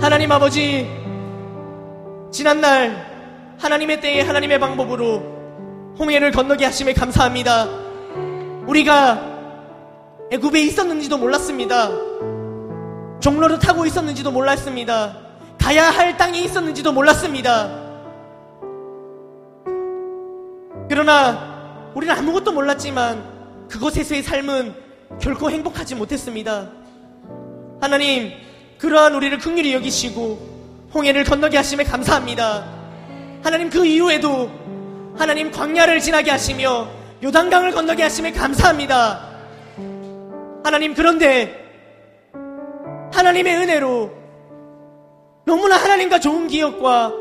하나님 0.00 0.32
아버지 0.32 0.88
지난날 2.32 3.06
하나님의 3.58 4.00
때에 4.00 4.20
하나님의 4.20 4.58
방법으로 4.60 5.36
홍해를 5.98 6.30
건너게 6.30 6.66
하심에 6.66 6.92
감사합니다. 6.92 7.66
우리가 8.66 9.20
애굽에 10.30 10.60
있었는지도 10.60 11.16
몰랐습니다. 11.16 11.88
종로를 13.20 13.58
타고 13.58 13.86
있었는지도 13.86 14.30
몰랐습니다. 14.30 15.16
가야 15.58 15.90
할 15.90 16.16
땅이 16.16 16.44
있었는지도 16.44 16.92
몰랐습니다 16.92 17.85
그러나 20.88 21.90
우리는 21.94 22.14
아무것도 22.14 22.52
몰랐지만 22.52 23.68
그곳에서의 23.68 24.22
삶은 24.22 24.74
결코 25.20 25.50
행복하지 25.50 25.94
못했습니다. 25.94 26.70
하나님, 27.80 28.32
그러한 28.78 29.14
우리를 29.14 29.38
긍휼히 29.38 29.72
여기시고 29.74 30.90
홍해를 30.94 31.24
건너게 31.24 31.56
하심에 31.56 31.84
감사합니다. 31.84 32.64
하나님 33.42 33.70
그 33.70 33.84
이후에도 33.84 34.50
하나님 35.16 35.50
광야를 35.50 36.00
지나게 36.00 36.30
하시며 36.30 36.88
요단강을 37.22 37.72
건너게 37.72 38.02
하심에 38.02 38.32
감사합니다. 38.32 39.26
하나님 40.62 40.94
그런데 40.94 41.64
하나님의 43.12 43.56
은혜로 43.56 44.12
너무나 45.46 45.76
하나님과 45.76 46.20
좋은 46.20 46.48
기억과 46.48 47.12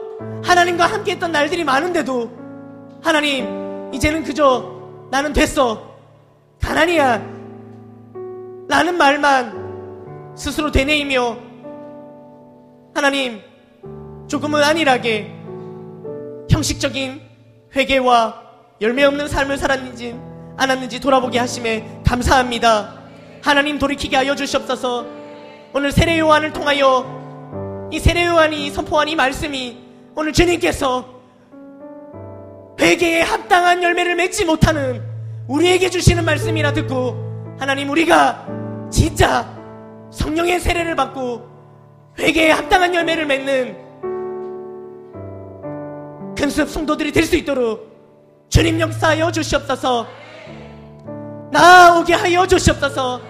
하나님과 0.44 0.86
함께 0.86 1.12
했던 1.12 1.32
날들이 1.32 1.64
많은데도 1.64 2.45
하나님 3.06 3.94
이제는 3.94 4.24
그저 4.24 4.82
나는 5.12 5.32
됐어 5.32 5.96
가난이야 6.60 7.24
라는 8.68 8.98
말만 8.98 10.34
스스로 10.36 10.72
되뇌이며 10.72 11.38
하나님 12.96 13.42
조금은 14.28 14.64
안일하게 14.64 15.32
형식적인 16.50 17.22
회개와 17.76 18.42
열매 18.82 19.04
없는 19.04 19.28
삶을 19.28 19.60
살았는지 19.60 20.20
않았는지 20.58 21.00
돌아보게 21.00 21.38
하심에 21.38 22.02
감사합니다. 22.04 23.04
하나님 23.44 23.78
돌이키게 23.78 24.16
하여 24.16 24.34
주시옵소서. 24.34 25.06
오늘 25.74 25.92
세례 25.92 26.18
요한을 26.18 26.54
통하여 26.54 27.88
이 27.92 28.00
세례 28.00 28.26
요한이 28.26 28.72
선포한 28.72 29.10
이 29.10 29.16
말씀이 29.16 29.78
오늘 30.16 30.34
주님께서 30.34 31.15
회개에 32.80 33.22
합당한 33.22 33.82
열매를 33.82 34.16
맺지 34.16 34.46
못하는 34.46 35.02
우리에게 35.48 35.90
주시는 35.90 36.26
말씀이라 36.26 36.74
듣고 36.74 37.56
하나님 37.60 37.90
우리가 37.90 38.46
진짜 38.92 39.48
성령의 40.12 40.60
세례를 40.60 40.96
받고 40.96 41.56
회개에 42.20 42.52
합당한 42.52 42.94
열매를 42.96 43.26
맺는 43.26 43.86
근습 46.38 46.70
성도들이 46.70 47.12
될 47.12 47.26
수 47.26 47.36
있도록 47.38 47.94
주님 48.50 48.80
역사하여 48.80 49.32
주시옵소서. 49.32 50.06
나오게 51.52 52.14
하여 52.14 52.46
주시옵소서. 52.46 53.22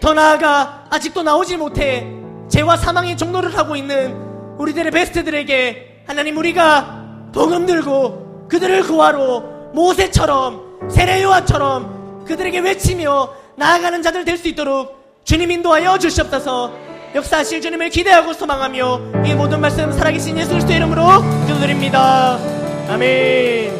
더 0.00 0.14
나아가 0.14 0.84
아직도 0.90 1.22
나오지 1.22 1.56
못해 1.56 2.06
죄와 2.48 2.76
사망의 2.76 3.16
종로를 3.16 3.56
하고 3.56 3.76
있는 3.76 4.14
우리들의 4.58 4.90
베스트들에게 4.92 6.02
하나님 6.06 6.36
우리가 6.36 7.30
복음 7.32 7.66
들고 7.66 8.23
그들을 8.48 8.82
구하러 8.82 9.40
모세처럼 9.72 10.88
세례요한처럼 10.90 12.24
그들에게 12.26 12.60
외치며 12.60 13.28
나아가는 13.56 14.02
자들 14.02 14.24
될 14.24 14.38
수 14.38 14.48
있도록 14.48 15.02
주님 15.24 15.50
인도하여 15.50 15.98
주시옵소서. 15.98 16.72
역사하실 17.14 17.60
주님을 17.60 17.90
기대하고 17.90 18.32
소망하며 18.32 19.00
이 19.24 19.34
모든 19.34 19.60
말씀 19.60 19.92
살아계신 19.92 20.36
예수 20.36 20.50
그리스도의 20.50 20.78
이름으로 20.78 21.22
기도드립니다. 21.46 22.36
아멘 22.88 23.72